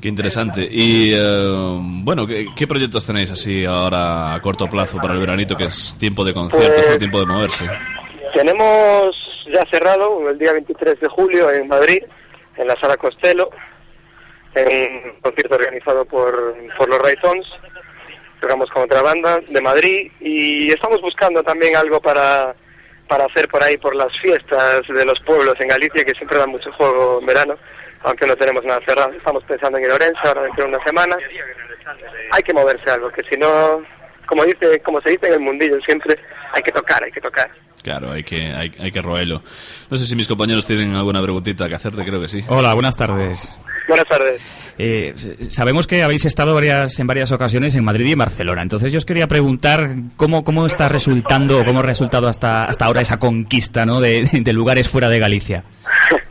Qué 0.00 0.08
interesante. 0.08 0.66
Y 0.70 1.12
eh, 1.14 1.78
bueno, 2.04 2.26
¿qué, 2.26 2.46
qué 2.56 2.66
proyectos 2.66 3.04
tenéis 3.06 3.30
así 3.32 3.64
ahora 3.64 4.34
a 4.34 4.40
corto 4.40 4.68
plazo 4.68 4.98
para 4.98 5.14
el 5.14 5.20
veranito, 5.20 5.56
que 5.56 5.64
es 5.64 5.96
tiempo 5.98 6.24
de 6.24 6.34
conciertos, 6.34 6.86
Pues- 6.86 6.98
tiempo 6.98 7.20
de 7.20 7.26
moverse? 7.26 7.68
Tenemos 8.34 9.14
ya 9.52 9.64
cerrado 9.70 10.28
el 10.30 10.38
día 10.38 10.52
23 10.52 10.98
de 11.00 11.08
julio 11.08 11.50
en 11.52 11.68
Madrid, 11.68 12.02
en 12.56 12.66
la 12.66 12.74
Sala 12.80 12.96
Costello, 12.96 13.50
en 14.54 15.10
un 15.10 15.20
concierto 15.20 15.54
organizado 15.54 16.04
por, 16.04 16.54
por 16.76 16.88
los 16.88 16.98
Raytons. 16.98 17.46
Tocamos 18.40 18.68
con 18.70 18.82
otra 18.82 19.02
banda 19.02 19.40
de 19.48 19.60
Madrid 19.60 20.10
y 20.20 20.70
estamos 20.70 21.00
buscando 21.00 21.42
también 21.42 21.76
algo 21.76 22.00
para, 22.00 22.54
para 23.06 23.26
hacer 23.26 23.48
por 23.48 23.62
ahí, 23.62 23.76
por 23.78 23.94
las 23.94 24.12
fiestas 24.18 24.82
de 24.88 25.04
los 25.04 25.20
pueblos 25.20 25.54
en 25.60 25.68
Galicia, 25.68 26.04
que 26.04 26.14
siempre 26.14 26.38
dan 26.38 26.50
mucho 26.50 26.72
juego 26.72 27.20
en 27.20 27.26
verano, 27.26 27.54
aunque 28.02 28.26
no 28.26 28.34
tenemos 28.34 28.64
nada 28.64 28.80
cerrado. 28.84 29.12
Estamos 29.12 29.44
pensando 29.44 29.78
en 29.78 29.84
ir 29.84 29.90
a 29.92 29.94
Orense 29.94 30.20
ahora 30.24 30.42
dentro 30.42 30.64
de 30.64 30.70
una 30.70 30.84
semana. 30.84 31.16
Hay 32.32 32.42
que 32.42 32.52
moverse 32.52 32.90
algo, 32.90 33.10
que 33.10 33.22
si 33.30 33.36
no, 33.36 33.82
como, 34.26 34.44
dice, 34.44 34.80
como 34.80 35.00
se 35.00 35.10
dice 35.10 35.28
en 35.28 35.34
el 35.34 35.40
mundillo 35.40 35.80
siempre, 35.82 36.18
hay 36.52 36.62
que 36.62 36.72
tocar, 36.72 37.02
hay 37.04 37.12
que 37.12 37.20
tocar. 37.20 37.48
Claro, 37.84 38.10
hay 38.10 38.24
que, 38.24 38.52
hay, 38.52 38.72
hay 38.80 38.90
que 38.90 39.02
roerlo. 39.02 39.42
No 39.90 39.96
sé 39.96 40.06
si 40.06 40.16
mis 40.16 40.28
compañeros 40.28 40.66
tienen 40.66 40.94
alguna 40.94 41.22
preguntita 41.22 41.68
que 41.68 41.74
hacerte, 41.76 42.04
creo 42.04 42.20
que 42.20 42.28
sí. 42.28 42.44
Hola, 42.48 42.74
buenas 42.74 42.96
tardes. 42.96 43.60
Buenas 43.88 44.06
tardes. 44.06 44.40
Eh, 44.78 45.14
sabemos 45.50 45.86
que 45.86 46.02
habéis 46.02 46.24
estado 46.24 46.54
varias, 46.54 46.98
en 46.98 47.06
varias 47.06 47.30
ocasiones 47.32 47.74
en 47.74 47.84
Madrid 47.84 48.06
y 48.06 48.12
en 48.12 48.18
Barcelona. 48.18 48.62
Entonces 48.62 48.92
yo 48.92 48.98
os 48.98 49.04
quería 49.04 49.26
preguntar 49.28 49.90
cómo, 50.16 50.44
cómo 50.44 50.66
está 50.66 50.88
resultando, 50.88 51.60
o 51.60 51.64
cómo 51.64 51.80
ha 51.80 51.82
resultado 51.82 52.28
hasta, 52.28 52.64
hasta 52.64 52.86
ahora 52.86 53.00
esa 53.00 53.18
conquista 53.18 53.84
¿no? 53.84 54.00
de, 54.00 54.24
de 54.32 54.52
lugares 54.52 54.88
fuera 54.88 55.08
de 55.08 55.18
Galicia. 55.18 55.64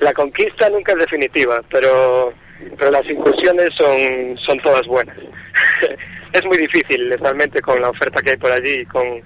La 0.00 0.12
conquista 0.12 0.68
nunca 0.68 0.92
es 0.92 0.98
definitiva, 0.98 1.62
pero, 1.70 2.32
pero 2.78 2.90
las 2.90 3.04
incursiones 3.08 3.70
son, 3.74 4.36
son 4.44 4.60
todas 4.60 4.86
buenas. 4.86 5.16
es 6.32 6.44
muy 6.44 6.58
difícil, 6.58 7.16
realmente, 7.18 7.62
con 7.62 7.80
la 7.80 7.88
oferta 7.88 8.20
que 8.22 8.32
hay 8.32 8.36
por 8.36 8.52
allí 8.52 8.80
y 8.80 8.86
con, 8.86 9.22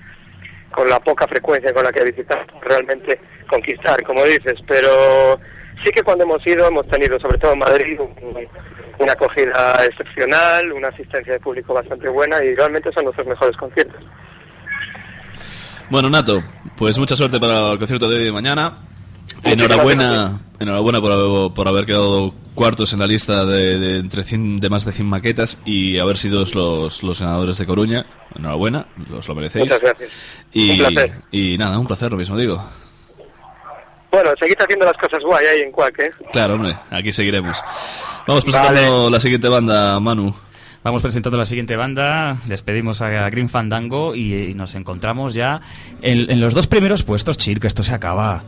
con 0.70 0.88
la 0.88 1.00
poca 1.00 1.26
frecuencia 1.26 1.72
con 1.72 1.84
la 1.84 1.92
que 1.92 2.04
visitamos, 2.04 2.46
realmente 2.62 3.18
conquistar, 3.48 4.00
como 4.04 4.24
dices, 4.24 4.54
pero 4.66 5.40
sí 5.84 5.90
que 5.92 6.02
cuando 6.02 6.24
hemos 6.24 6.46
ido 6.46 6.66
hemos 6.68 6.86
tenido, 6.88 7.18
sobre 7.20 7.38
todo 7.38 7.52
en 7.52 7.58
Madrid, 7.60 7.98
un- 8.00 8.46
una 8.98 9.12
acogida 9.12 9.82
excepcional, 9.86 10.72
una 10.72 10.88
asistencia 10.88 11.32
de 11.32 11.40
público 11.40 11.72
bastante 11.72 12.08
buena 12.08 12.42
y 12.44 12.54
realmente 12.54 12.92
son 12.92 13.04
nuestros 13.04 13.26
mejores 13.26 13.56
conciertos. 13.56 14.00
Bueno, 15.88 16.08
Nato, 16.10 16.42
pues 16.76 16.98
mucha 16.98 17.16
suerte 17.16 17.40
para 17.40 17.72
el 17.72 17.78
concierto 17.78 18.08
de 18.08 18.16
hoy 18.18 18.24
de 18.24 18.32
mañana. 18.32 18.76
Enhorabuena, 19.42 20.38
enhorabuena 20.58 21.00
por, 21.00 21.12
haber- 21.12 21.54
por 21.54 21.68
haber 21.68 21.86
quedado 21.86 22.34
cuartos 22.54 22.92
en 22.92 22.98
la 22.98 23.06
lista 23.06 23.44
de, 23.46 23.78
de 23.78 23.98
entre 23.98 24.22
100 24.22 24.58
de 24.58 24.68
más 24.68 24.84
de 24.84 24.92
100 24.92 25.08
maquetas 25.08 25.58
y 25.64 25.98
haber 25.98 26.16
sido 26.18 26.44
los, 26.54 27.02
los 27.02 27.20
ganadores 27.20 27.56
de 27.58 27.66
Coruña. 27.66 28.06
Enhorabuena, 28.36 28.86
os 29.16 29.26
lo 29.28 29.34
merecéis. 29.34 29.64
Muchas 29.64 29.80
gracias. 29.80 30.10
Y, 30.52 30.72
Un 30.72 30.78
placer. 30.94 31.12
y 31.30 31.56
nada, 31.58 31.78
un 31.78 31.86
placer, 31.86 32.10
lo 32.10 32.18
mismo 32.18 32.36
digo. 32.36 32.62
Bueno, 34.10 34.30
seguid 34.38 34.56
haciendo 34.60 34.84
las 34.86 34.96
cosas 34.96 35.20
guay 35.22 35.46
ahí 35.46 35.60
en 35.60 35.70
Cuac, 35.72 35.98
¿eh? 36.00 36.10
Claro, 36.32 36.54
hombre, 36.54 36.76
aquí 36.90 37.12
seguiremos. 37.12 37.62
Vamos 38.26 38.44
presentando 38.44 39.08
la 39.10 39.20
siguiente 39.20 39.48
banda, 39.48 40.00
Manu. 40.00 40.34
Vamos 40.82 41.02
presentando 41.02 41.36
la 41.36 41.44
siguiente 41.44 41.76
banda, 41.76 42.38
despedimos 42.46 43.02
a 43.02 43.28
Green 43.28 43.50
Fandango 43.50 44.14
y, 44.14 44.34
y 44.50 44.54
nos 44.54 44.74
encontramos 44.74 45.34
ya 45.34 45.60
en, 46.00 46.30
en 46.30 46.40
los 46.40 46.54
dos 46.54 46.66
primeros 46.66 47.02
puestos, 47.02 47.36
Chil, 47.36 47.60
que 47.60 47.66
esto 47.66 47.82
se 47.82 47.92
acaba. 47.92 48.42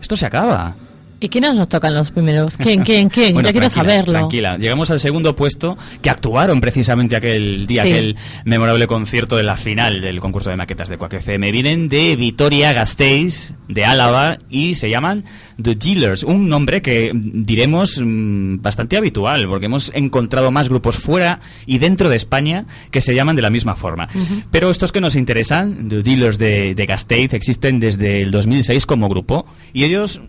Esto 0.00 0.16
se 0.16 0.26
acaba. 0.26 0.76
¿Y 1.22 1.28
quiénes 1.28 1.54
nos 1.54 1.68
tocan 1.68 1.94
los 1.94 2.10
primeros? 2.10 2.56
¿Quién, 2.56 2.82
quién, 2.82 3.08
quién? 3.08 3.32
Bueno, 3.34 3.48
ya 3.48 3.52
quiero 3.52 3.68
saberlo. 3.68 4.12
Tranquila, 4.12 4.58
llegamos 4.58 4.90
al 4.90 4.98
segundo 4.98 5.36
puesto 5.36 5.78
que 6.02 6.10
actuaron 6.10 6.60
precisamente 6.60 7.14
aquel 7.14 7.64
día, 7.68 7.84
Sí. 7.84 7.92
aquel 7.92 8.16
memorable 8.44 8.88
concierto 8.88 9.36
de 9.36 9.44
la 9.44 9.56
final 9.56 10.00
del 10.00 10.18
concurso 10.18 10.50
de 10.50 10.56
maquetas 10.56 10.88
de 10.88 10.98
Quack 10.98 11.14
FM. 11.14 11.52
Vienen 11.52 11.88
de 11.88 12.16
Vitoria 12.16 12.72
Gasteiz, 12.72 13.54
de 13.68 13.84
Álava, 13.84 14.38
y 14.50 14.74
se 14.74 14.90
llaman 14.90 15.22
The 15.62 15.76
Dealers, 15.76 16.24
un 16.24 16.48
nombre 16.48 16.82
que 16.82 17.12
diremos 17.14 18.00
mm, 18.04 18.60
bastante 18.60 18.96
habitual, 18.96 19.46
porque 19.48 19.66
hemos 19.66 19.92
encontrado 19.94 20.50
más 20.50 20.68
grupos 20.68 20.96
fuera 20.96 21.38
y 21.66 21.78
dentro 21.78 22.08
de 22.08 22.16
España 22.16 22.66
que 22.90 23.00
se 23.00 23.14
llaman 23.14 23.36
de 23.36 23.42
la 23.42 23.50
misma 23.50 23.76
forma. 23.76 24.08
Pero 24.50 24.70
estos 24.70 24.90
que 24.90 25.00
nos 25.00 25.14
interesan, 25.14 25.88
The 25.88 26.02
Dealers 26.02 26.38
de, 26.38 26.74
de 26.74 26.86
Gasteiz, 26.86 27.32
existen 27.32 27.78
desde 27.78 28.22
el 28.22 28.32
2006 28.32 28.86
como 28.86 29.08
grupo, 29.08 29.46
y 29.72 29.84
ellos 29.84 30.20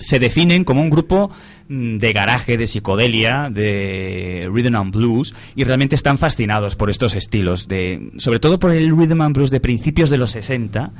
se 0.00 0.18
definen 0.18 0.64
como 0.64 0.80
un 0.80 0.90
grupo 0.90 1.30
mm, 1.68 1.98
de 1.98 2.12
garaje, 2.12 2.56
de 2.56 2.66
psicodelia, 2.66 3.48
de 3.50 4.48
rhythm 4.52 4.74
and 4.74 4.94
blues 4.94 5.34
y 5.54 5.64
realmente 5.64 5.94
están 5.94 6.18
fascinados 6.18 6.74
por 6.74 6.90
estos 6.90 7.14
estilos, 7.14 7.68
de, 7.68 8.10
sobre 8.16 8.40
todo 8.40 8.58
por 8.58 8.72
el 8.72 8.90
rhythm 8.96 9.20
and 9.20 9.36
blues 9.36 9.50
de 9.50 9.60
principios 9.60 10.10
de 10.10 10.18
los 10.18 10.32
60 10.32 10.90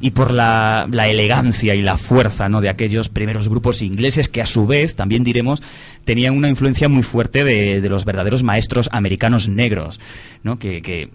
y 0.00 0.12
por 0.12 0.30
la, 0.30 0.86
la 0.90 1.08
elegancia 1.08 1.74
y 1.74 1.82
la 1.82 1.96
fuerza 1.96 2.48
¿no? 2.48 2.60
de 2.60 2.68
aquellos 2.68 3.08
primeros 3.08 3.48
grupos 3.48 3.82
ingleses 3.82 4.28
que 4.28 4.40
a 4.40 4.46
su 4.46 4.66
vez, 4.66 4.94
también 4.94 5.24
diremos, 5.24 5.62
tenían 6.04 6.36
una 6.36 6.48
influencia 6.48 6.88
muy 6.88 7.02
fuerte 7.02 7.42
de, 7.44 7.80
de 7.80 7.88
los 7.88 8.04
verdaderos 8.04 8.42
maestros 8.42 8.88
americanos 8.92 9.48
negros, 9.48 10.00
¿no? 10.42 10.58
que, 10.58 10.80
que 10.82 11.10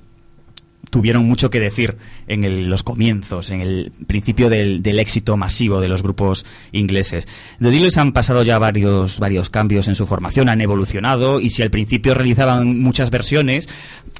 tuvieron 0.90 1.26
mucho 1.26 1.50
que 1.50 1.60
decir 1.60 1.98
en 2.28 2.70
los 2.70 2.84
comienzos, 2.84 3.52
en 3.52 3.62
el 3.62 3.92
principio 4.08 4.50
del, 4.50 5.00
éxito 5.00 5.38
masivo 5.38 5.82
de 5.82 5.88
los 5.88 6.04
grupos 6.04 6.46
ingleses. 6.72 7.28
The 7.60 7.70
Dealers 7.70 7.98
han 7.98 8.12
pasado 8.12 8.44
ya 8.44 8.60
varios, 8.60 9.20
varios 9.20 9.50
cambios 9.50 9.88
en 9.88 9.96
su 9.96 10.06
formación, 10.06 10.50
han 10.50 10.62
evolucionado 10.62 11.40
y 11.40 11.50
si 11.50 11.62
al 11.62 11.70
principio 11.70 12.14
realizaban 12.14 12.82
muchas 12.82 13.12
versiones, 13.12 13.70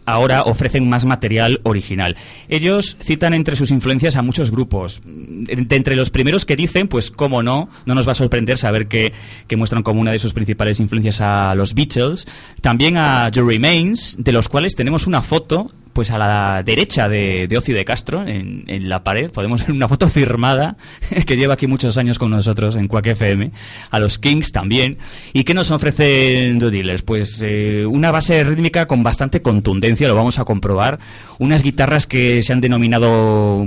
ahora 0.06 0.44
ofrecen 0.44 0.90
más 0.90 1.06
material 1.06 1.60
original. 1.64 2.16
Ellos 2.48 2.98
citan 3.02 3.34
entre 3.34 3.56
sus 3.56 3.72
influencias 3.72 4.16
a 4.16 4.22
muchos 4.22 4.52
grupos. 4.52 5.02
De 5.06 5.76
entre 5.76 5.96
los 5.96 6.10
primeros 6.10 6.46
que 6.46 6.56
dicen, 6.56 6.88
pues 6.88 7.12
cómo 7.12 7.44
no, 7.44 7.70
no 7.86 7.96
nos 7.96 8.08
va 8.08 8.14
a 8.14 8.16
sorprender 8.16 8.58
saber 8.58 8.88
que, 8.88 9.14
que 9.48 9.58
muestran 9.58 9.84
como 9.84 10.02
una 10.02 10.12
de 10.12 10.20
sus 10.20 10.34
principales 10.34 10.80
influencias 10.80 11.22
a 11.22 11.54
los 11.56 11.74
Beatles, 11.74 12.28
también 12.62 12.98
a 12.98 13.30
The 13.32 13.42
Remains, 13.42 14.18
de 14.20 14.32
los 14.32 14.50
cuales 14.50 14.76
tenemos 14.76 15.08
una 15.08 15.22
foto 15.22 15.72
pues 16.00 16.12
a 16.12 16.18
la 16.18 16.64
derecha 16.64 17.10
de, 17.10 17.54
Ocio 17.58 17.76
de 17.76 17.84
Castro, 17.84 18.26
en, 18.26 18.64
en 18.68 18.88
la 18.88 19.04
pared, 19.04 19.32
podemos 19.32 19.68
ver 19.68 19.76
una 19.76 19.90
foto 19.90 20.08
firmada 20.08 20.78
que 21.26 21.36
lleva 21.36 21.56
aquí 21.56 21.68
muchos 21.68 21.98
años 21.98 22.18
con 22.18 22.32
nosotros 22.32 22.78
en 22.78 22.88
Quack 22.88 23.08
FM, 23.08 23.52
a 23.92 24.00
los 24.00 24.18
Kings 24.18 24.54
también. 24.54 24.98
¿Y 25.34 25.44
qué 25.44 25.54
nos 25.54 25.72
ofrecen 25.72 26.58
The 26.60 26.72
Dealers? 26.72 27.02
Pues 27.02 27.44
eh, 27.46 27.86
una 27.86 28.12
base 28.12 28.42
rítmica 28.46 28.86
con 28.86 29.04
bastante 29.04 29.42
contundencia, 29.42 30.08
lo 30.08 30.16
vamos 30.16 30.40
a 30.40 30.46
comprobar. 30.46 31.00
Unas 31.38 31.64
guitarras 31.64 32.08
que 32.08 32.42
se 32.44 32.54
han 32.54 32.62
denominado 32.62 33.66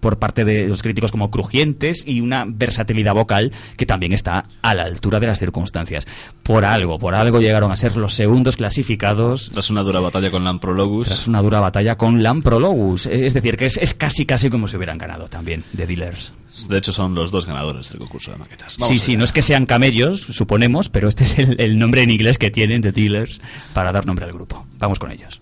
por 0.00 0.18
parte 0.18 0.44
de 0.44 0.68
los 0.68 0.82
críticos 0.82 1.10
como 1.12 1.30
crujientes 1.30 2.04
y 2.06 2.20
una 2.20 2.44
versatilidad 2.46 3.14
vocal 3.14 3.52
que 3.76 3.86
también 3.86 4.12
está 4.12 4.44
a 4.62 4.74
la 4.74 4.84
altura 4.84 5.20
de 5.20 5.26
las 5.26 5.38
circunstancias. 5.38 6.06
Por 6.42 6.64
algo, 6.64 6.98
por 6.98 7.14
algo 7.14 7.40
llegaron 7.40 7.72
a 7.72 7.76
ser 7.76 7.96
los 7.96 8.14
segundos 8.14 8.56
clasificados 8.56 9.50
Tras 9.52 9.70
una 9.70 9.82
dura 9.82 10.00
batalla 10.00 10.30
con 10.30 10.44
Lamprologus. 10.44 11.08
tras 11.08 11.28
una 11.28 11.42
dura 11.42 11.60
batalla 11.60 11.96
con 11.96 12.22
Lamprologus. 12.22 13.06
Es 13.06 13.34
decir, 13.34 13.56
que 13.56 13.66
es, 13.66 13.76
es 13.78 13.94
casi 13.94 14.26
casi 14.26 14.50
como 14.50 14.68
si 14.68 14.76
hubieran 14.76 14.98
ganado 14.98 15.28
también 15.28 15.64
de 15.72 15.86
Dealers. 15.86 16.32
De 16.68 16.78
hecho, 16.78 16.92
son 16.92 17.14
los 17.14 17.30
dos 17.30 17.46
ganadores 17.46 17.90
del 17.90 17.98
concurso 17.98 18.32
de 18.32 18.38
maquetas. 18.38 18.76
Vamos 18.78 18.92
sí, 18.92 18.98
sí, 18.98 19.16
no 19.16 19.24
es 19.24 19.32
que 19.32 19.42
sean 19.42 19.66
camellos, 19.66 20.20
suponemos, 20.22 20.88
pero 20.88 21.08
este 21.08 21.24
es 21.24 21.38
el, 21.38 21.60
el 21.60 21.78
nombre 21.78 22.02
en 22.02 22.10
inglés 22.10 22.38
que 22.38 22.50
tienen 22.50 22.80
de 22.80 22.90
Dealers 22.92 23.40
para 23.74 23.92
dar 23.92 24.06
nombre 24.06 24.24
al 24.24 24.32
grupo. 24.32 24.66
Vamos 24.78 24.98
con 24.98 25.12
ellos. 25.12 25.40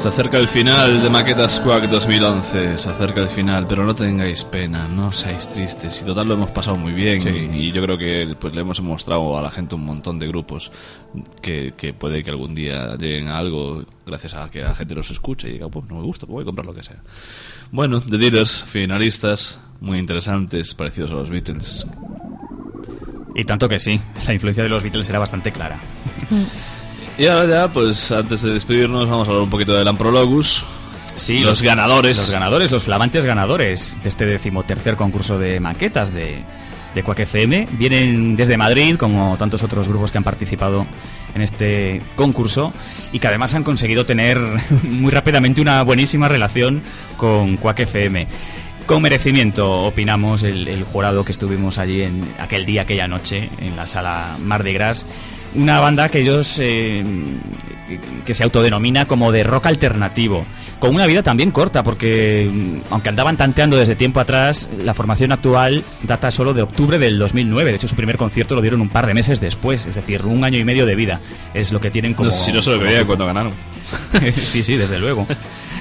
Se 0.00 0.08
acerca 0.08 0.38
el 0.38 0.48
final 0.48 1.02
de 1.02 1.10
Maquetas 1.10 1.60
Quack 1.60 1.90
2011. 1.90 2.78
Se 2.78 2.88
acerca 2.88 3.20
el 3.20 3.28
final, 3.28 3.66
pero 3.68 3.84
no 3.84 3.94
tengáis 3.94 4.44
pena, 4.44 4.88
no 4.88 5.12
seáis 5.12 5.46
tristes. 5.46 6.00
Y 6.00 6.06
total 6.06 6.26
lo 6.26 6.32
hemos 6.32 6.50
pasado 6.52 6.78
muy 6.78 6.92
bien. 6.94 7.20
Y 7.54 7.70
yo 7.70 7.82
creo 7.82 7.98
que 7.98 8.34
pues 8.40 8.54
le 8.54 8.62
hemos 8.62 8.80
mostrado 8.80 9.36
a 9.36 9.42
la 9.42 9.50
gente 9.50 9.74
un 9.74 9.84
montón 9.84 10.18
de 10.18 10.26
grupos 10.26 10.72
que, 11.42 11.74
que 11.76 11.92
puede 11.92 12.24
que 12.24 12.30
algún 12.30 12.54
día 12.54 12.96
lleguen 12.96 13.28
a 13.28 13.36
algo 13.36 13.84
gracias 14.06 14.32
a 14.32 14.48
que 14.48 14.62
la 14.62 14.74
gente 14.74 14.94
los 14.94 15.10
escuche 15.10 15.50
y 15.50 15.52
diga, 15.52 15.68
pues 15.68 15.90
no 15.90 15.96
me 15.96 16.02
gusta, 16.02 16.24
pues 16.24 16.32
voy 16.32 16.42
a 16.44 16.46
comprar 16.46 16.64
lo 16.64 16.72
que 16.72 16.82
sea. 16.82 17.02
Bueno, 17.70 18.00
The 18.00 18.16
Dealers, 18.16 18.64
finalistas, 18.64 19.60
muy 19.80 19.98
interesantes, 19.98 20.72
parecidos 20.72 21.10
a 21.10 21.14
los 21.14 21.28
Beatles. 21.28 21.86
Y 23.34 23.44
tanto 23.44 23.68
que 23.68 23.78
sí, 23.78 24.00
la 24.26 24.32
influencia 24.32 24.62
de 24.62 24.70
los 24.70 24.82
Beatles 24.82 25.10
era 25.10 25.18
bastante 25.18 25.52
clara. 25.52 25.78
Y 27.20 27.26
ahora 27.26 27.46
ya, 27.46 27.68
pues 27.70 28.10
antes 28.12 28.40
de 28.40 28.54
despedirnos, 28.54 29.06
vamos 29.06 29.28
a 29.28 29.32
hablar 29.32 29.44
un 29.44 29.50
poquito 29.50 29.74
del 29.74 29.86
Amprologus. 29.86 30.64
Sí, 31.16 31.40
los, 31.40 31.60
ganadores. 31.60 32.16
Los 32.16 32.30
ganadores, 32.30 32.70
los 32.70 32.84
flamantes 32.84 33.26
ganadores 33.26 33.98
de 34.02 34.08
este 34.08 34.24
decimotercer 34.24 34.96
concurso 34.96 35.38
de 35.38 35.60
maquetas 35.60 36.14
de, 36.14 36.38
de 36.94 37.02
Quack 37.02 37.18
FM. 37.18 37.68
Vienen 37.72 38.36
desde 38.36 38.56
Madrid, 38.56 38.96
como 38.96 39.36
tantos 39.36 39.62
otros 39.62 39.86
grupos 39.86 40.10
que 40.10 40.16
han 40.16 40.24
participado 40.24 40.86
en 41.34 41.42
este 41.42 42.00
concurso 42.16 42.72
y 43.12 43.18
que 43.18 43.28
además 43.28 43.52
han 43.52 43.64
conseguido 43.64 44.06
tener 44.06 44.38
muy 44.84 45.10
rápidamente 45.10 45.60
una 45.60 45.82
buenísima 45.82 46.26
relación 46.26 46.82
con 47.18 47.58
Quack 47.58 47.80
FM. 47.80 48.28
Con 48.86 49.02
merecimiento, 49.02 49.82
opinamos, 49.82 50.42
el, 50.42 50.66
el 50.68 50.84
jurado 50.84 51.22
que 51.22 51.32
estuvimos 51.32 51.76
allí 51.76 52.00
en 52.00 52.26
aquel 52.38 52.64
día, 52.64 52.80
aquella 52.80 53.08
noche, 53.08 53.50
en 53.60 53.76
la 53.76 53.86
sala 53.86 54.38
Mar 54.40 54.62
de 54.62 54.72
Gras. 54.72 55.06
Una 55.54 55.80
banda 55.80 56.08
que 56.08 56.20
ellos 56.20 56.58
eh, 56.60 57.04
que 58.24 58.34
se 58.34 58.44
autodenomina 58.44 59.06
como 59.06 59.32
de 59.32 59.42
rock 59.42 59.66
alternativo, 59.66 60.44
con 60.78 60.94
una 60.94 61.06
vida 61.06 61.22
también 61.22 61.50
corta, 61.50 61.82
porque 61.82 62.48
mm, 62.52 62.92
aunque 62.92 63.08
andaban 63.08 63.36
tanteando 63.36 63.76
desde 63.76 63.96
tiempo 63.96 64.20
atrás, 64.20 64.68
la 64.78 64.94
formación 64.94 65.32
actual 65.32 65.82
data 66.02 66.30
solo 66.30 66.54
de 66.54 66.62
octubre 66.62 66.98
del 66.98 67.18
2009. 67.18 67.70
De 67.70 67.76
hecho, 67.76 67.88
su 67.88 67.96
primer 67.96 68.16
concierto 68.16 68.54
lo 68.54 68.62
dieron 68.62 68.80
un 68.80 68.88
par 68.88 69.06
de 69.06 69.14
meses 69.14 69.40
después, 69.40 69.86
es 69.86 69.94
decir, 69.94 70.24
un 70.24 70.44
año 70.44 70.58
y 70.58 70.64
medio 70.64 70.86
de 70.86 70.94
vida. 70.94 71.20
Es 71.54 71.72
lo 71.72 71.80
que 71.80 71.90
tienen 71.90 72.14
como. 72.14 72.30
No 72.30 72.32
si 72.32 72.52
no 72.52 72.62
se 72.62 72.70
lo 72.70 72.80
creía 72.80 73.04
cuando 73.04 73.26
ganaron. 73.26 73.52
sí, 74.34 74.62
sí, 74.62 74.76
desde 74.76 74.98
luego. 74.98 75.26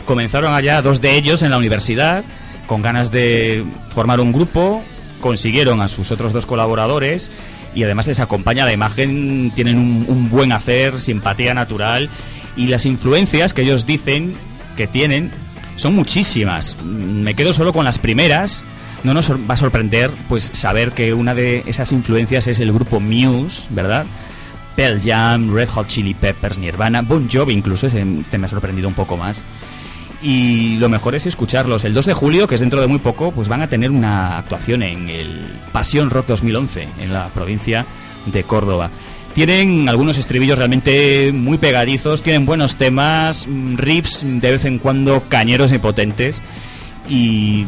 Comenzaron 0.06 0.54
allá 0.54 0.82
dos 0.82 1.02
de 1.02 1.16
ellos 1.16 1.44
en 1.44 1.52
la 1.52 1.58
universidad, 1.58 2.24
con 2.66 2.82
ganas 2.82 3.12
de 3.12 3.64
formar 3.90 4.20
un 4.20 4.32
grupo 4.32 4.84
consiguieron 5.20 5.82
a 5.82 5.88
sus 5.88 6.12
otros 6.12 6.34
dos 6.34 6.46
colaboradores 6.46 7.30
y 7.76 7.84
además 7.84 8.08
les 8.08 8.20
acompaña 8.20 8.66
la 8.66 8.74
imagen, 8.74 9.52
tienen 9.56 9.78
un, 9.78 10.06
un 10.08 10.30
buen 10.30 10.52
hacer, 10.52 11.00
simpatía 11.00 11.54
natural 11.54 12.10
y 12.56 12.68
las 12.68 12.86
influencias 12.86 13.54
que 13.54 13.62
ellos 13.62 13.86
dicen 13.86 14.36
que 14.76 14.88
tienen 14.88 15.32
son 15.76 15.96
muchísimas. 15.96 16.78
Me 16.84 17.36
quedo 17.36 17.54
solo 17.54 17.72
con 17.72 17.86
las 17.86 18.00
primeras. 18.00 18.64
No 19.04 19.14
nos 19.14 19.32
va 19.32 19.54
a 19.54 19.58
sorprender 19.58 20.12
pues 20.28 20.50
saber 20.54 20.92
que 20.92 21.14
una 21.14 21.34
de 21.34 21.64
esas 21.68 21.94
influencias 21.94 22.48
es 22.48 22.60
el 22.60 22.74
grupo 22.74 23.00
Muse, 23.00 23.68
¿verdad? 23.70 24.06
Pearl 24.76 25.02
Jam, 25.02 25.54
Red 25.54 25.70
Hot 25.70 25.88
Chili 25.88 26.14
Peppers, 26.14 26.58
Nirvana, 26.58 27.02
Bon 27.02 27.30
Jovi 27.30 27.54
incluso, 27.54 27.88
este 27.88 28.38
me 28.38 28.46
ha 28.46 28.50
sorprendido 28.50 28.88
un 28.90 28.94
poco 28.94 29.16
más. 29.16 29.42
Y 30.22 30.78
lo 30.78 30.90
mejor 30.90 31.16
es 31.16 31.26
escucharlos. 31.26 31.86
El 31.86 31.94
2 31.94 32.08
de 32.08 32.14
julio, 32.14 32.48
que 32.48 32.56
es 32.56 32.62
dentro 32.62 32.82
de 32.82 32.88
muy 32.88 33.00
poco, 33.00 33.32
pues 33.32 33.48
van 33.48 33.62
a 33.62 33.68
tener 33.68 33.90
una 33.90 34.38
actuación 34.38 34.84
en 34.84 35.10
el 35.10 35.46
Pasión 35.72 36.10
Rock 36.10 36.28
2011 36.28 36.88
en 37.00 37.14
la 37.14 37.28
provincia 37.30 37.86
de 38.26 38.44
Córdoba. 38.44 38.90
Tienen 39.34 39.88
algunos 39.88 40.18
estribillos 40.18 40.58
realmente 40.58 41.32
muy 41.34 41.58
pegadizos, 41.58 42.22
tienen 42.22 42.46
buenos 42.46 42.76
temas, 42.76 43.48
mm, 43.48 43.78
riffs 43.78 44.26
de 44.26 44.52
vez 44.52 44.66
en 44.66 44.80
cuando 44.80 45.24
cañeros 45.30 45.72
y 45.72 45.78
potentes. 45.78 46.42
Y 47.08 47.66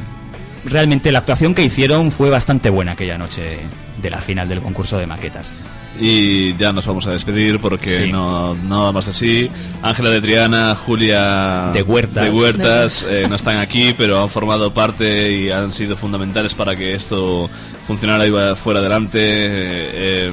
realmente 0.66 1.12
la 1.12 1.20
actuación 1.20 1.54
que 1.54 1.64
hicieron 1.64 2.12
fue 2.12 2.30
bastante 2.30 2.70
buena 2.70 2.94
aquella 2.94 3.18
noche 3.18 3.60
de 4.02 4.10
la 4.10 4.20
final 4.20 4.50
del 4.50 4.62
concurso 4.62 4.98
de 4.98 5.08
maquetas. 5.08 5.54
Y 6.00 6.56
ya 6.56 6.72
nos 6.72 6.88
vamos 6.88 7.06
a 7.08 7.12
despedir 7.12 7.60
porque 7.60 8.06
Sí. 8.06 8.12
no 8.12 8.56
nada 8.56 8.92
más 8.92 9.08
así. 9.08 9.50
Ángela 9.84 10.10
de 10.10 10.22
Triana, 10.22 10.74
Julia 10.76 11.70
De 11.74 11.84
Huertas. 11.84 12.24
de 12.24 12.30
Huertas, 12.32 13.06
eh, 13.10 13.26
no 13.30 13.36
están 13.36 13.58
aquí, 13.58 13.94
pero 13.98 14.22
han 14.24 14.30
formado 14.30 14.74
parte 14.74 15.32
y 15.32 15.52
han 15.52 15.72
sido 15.72 15.96
fundamentales 15.98 16.54
para 16.54 16.76
que 16.76 16.96
esto 16.96 17.50
funcionara 17.86 18.26
y 18.26 18.30
va- 18.32 18.56
fuera 18.56 18.80
adelante. 18.80 19.20
Eh, 19.22 19.90
eh, 19.94 20.32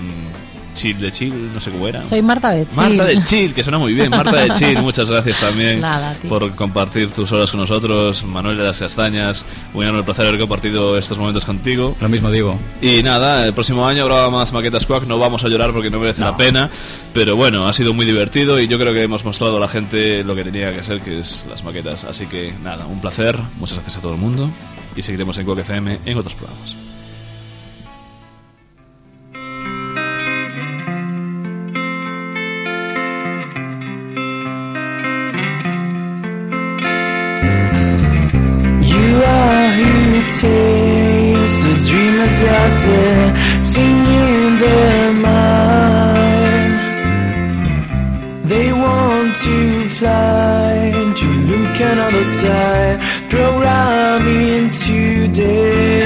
Chill 0.79 0.99
de 1.01 1.11
Chill, 1.11 1.53
no 1.53 1.59
sé 1.59 1.70
cómo 1.72 1.89
era. 1.89 2.05
Soy 2.05 2.22
Marta 2.22 2.51
de 2.51 2.64
Chile. 2.68 2.76
Marta 2.76 3.05
de 3.05 3.24
Chill, 3.24 3.53
que 3.53 3.64
suena 3.64 3.79
muy 3.79 3.95
bien. 3.95 4.11
Marta 4.11 4.31
de 4.37 4.51
Chill, 4.53 4.79
muchas 4.83 5.11
gracias 5.11 5.41
también 5.41 5.81
Nada, 5.81 6.16
por 6.29 6.55
compartir 6.55 7.11
tus 7.11 7.33
horas 7.33 7.51
con 7.51 7.59
nosotros. 7.61 8.22
Manuel 8.24 8.57
de 8.57 8.62
las 8.62 8.79
Castañas, 8.79 9.45
un 9.74 9.83
enorme 9.83 10.05
placer 10.05 10.26
haber 10.26 10.39
compartido 10.39 10.97
estos 10.97 11.18
momentos 11.18 11.45
contigo. 11.45 11.97
Lo 12.01 12.09
mismo 12.09 12.31
digo. 12.31 12.57
Y 12.81 13.03
nada, 13.03 13.45
el 13.45 13.53
próximo 13.55 13.87
año 13.87 14.03
habrá 14.05 14.31
más 14.31 14.53
maquetas 14.53 14.87
Quack, 14.87 15.07
no 15.07 15.18
vamos 15.18 15.43
a 15.45 15.49
llorar 15.49 15.72
porque 15.72 15.91
no 15.91 15.99
merece 15.99 16.20
No. 16.20 16.31
la 16.31 16.37
pena, 16.37 16.70
pero 17.12 17.35
bueno, 17.35 17.66
ha 17.66 17.72
sido 17.72 17.93
muy 17.93 18.07
divertido 18.07 18.61
y 18.61 18.68
yo 18.68 18.79
creo 18.79 18.93
que 18.95 19.03
hemos 19.03 19.24
mostrado 19.24 19.57
a 19.57 19.61
la 19.61 19.68
gente 19.68 20.22
lo 20.22 20.37
que 20.37 20.45
tenía 20.45 20.72
que 20.72 20.85
ser, 20.85 21.01
que 21.01 21.18
es 21.18 21.47
las 21.51 21.64
maquetas. 21.64 22.05
Así 22.05 22.26
que 22.26 22.55
nada, 22.62 22.87
un 22.87 23.01
placer, 23.01 23.37
muchas 23.59 23.79
gracias 23.79 23.97
a 23.97 24.01
todo 24.01 24.14
el 24.14 24.20
mundo 24.20 24.49
y 24.95 25.03
seguiremos 25.03 25.37
en 25.39 25.45
Quack 25.47 25.59
FM 25.59 25.99
en 26.05 26.18
otros 26.18 26.35
programas. 26.35 26.76
The 40.31 41.74
dreamers 41.89 42.43
are 42.43 42.70
setting 42.70 43.99
in 44.22 44.59
their 44.59 45.12
mind. 45.12 46.74
They 48.49 48.72
want 48.72 49.37
to 49.37 49.89
fly 49.89 50.93
to 51.16 51.26
look 51.51 51.81
another 51.81 52.24
side, 52.24 53.01
programming 53.31 54.70
today. 54.70 55.98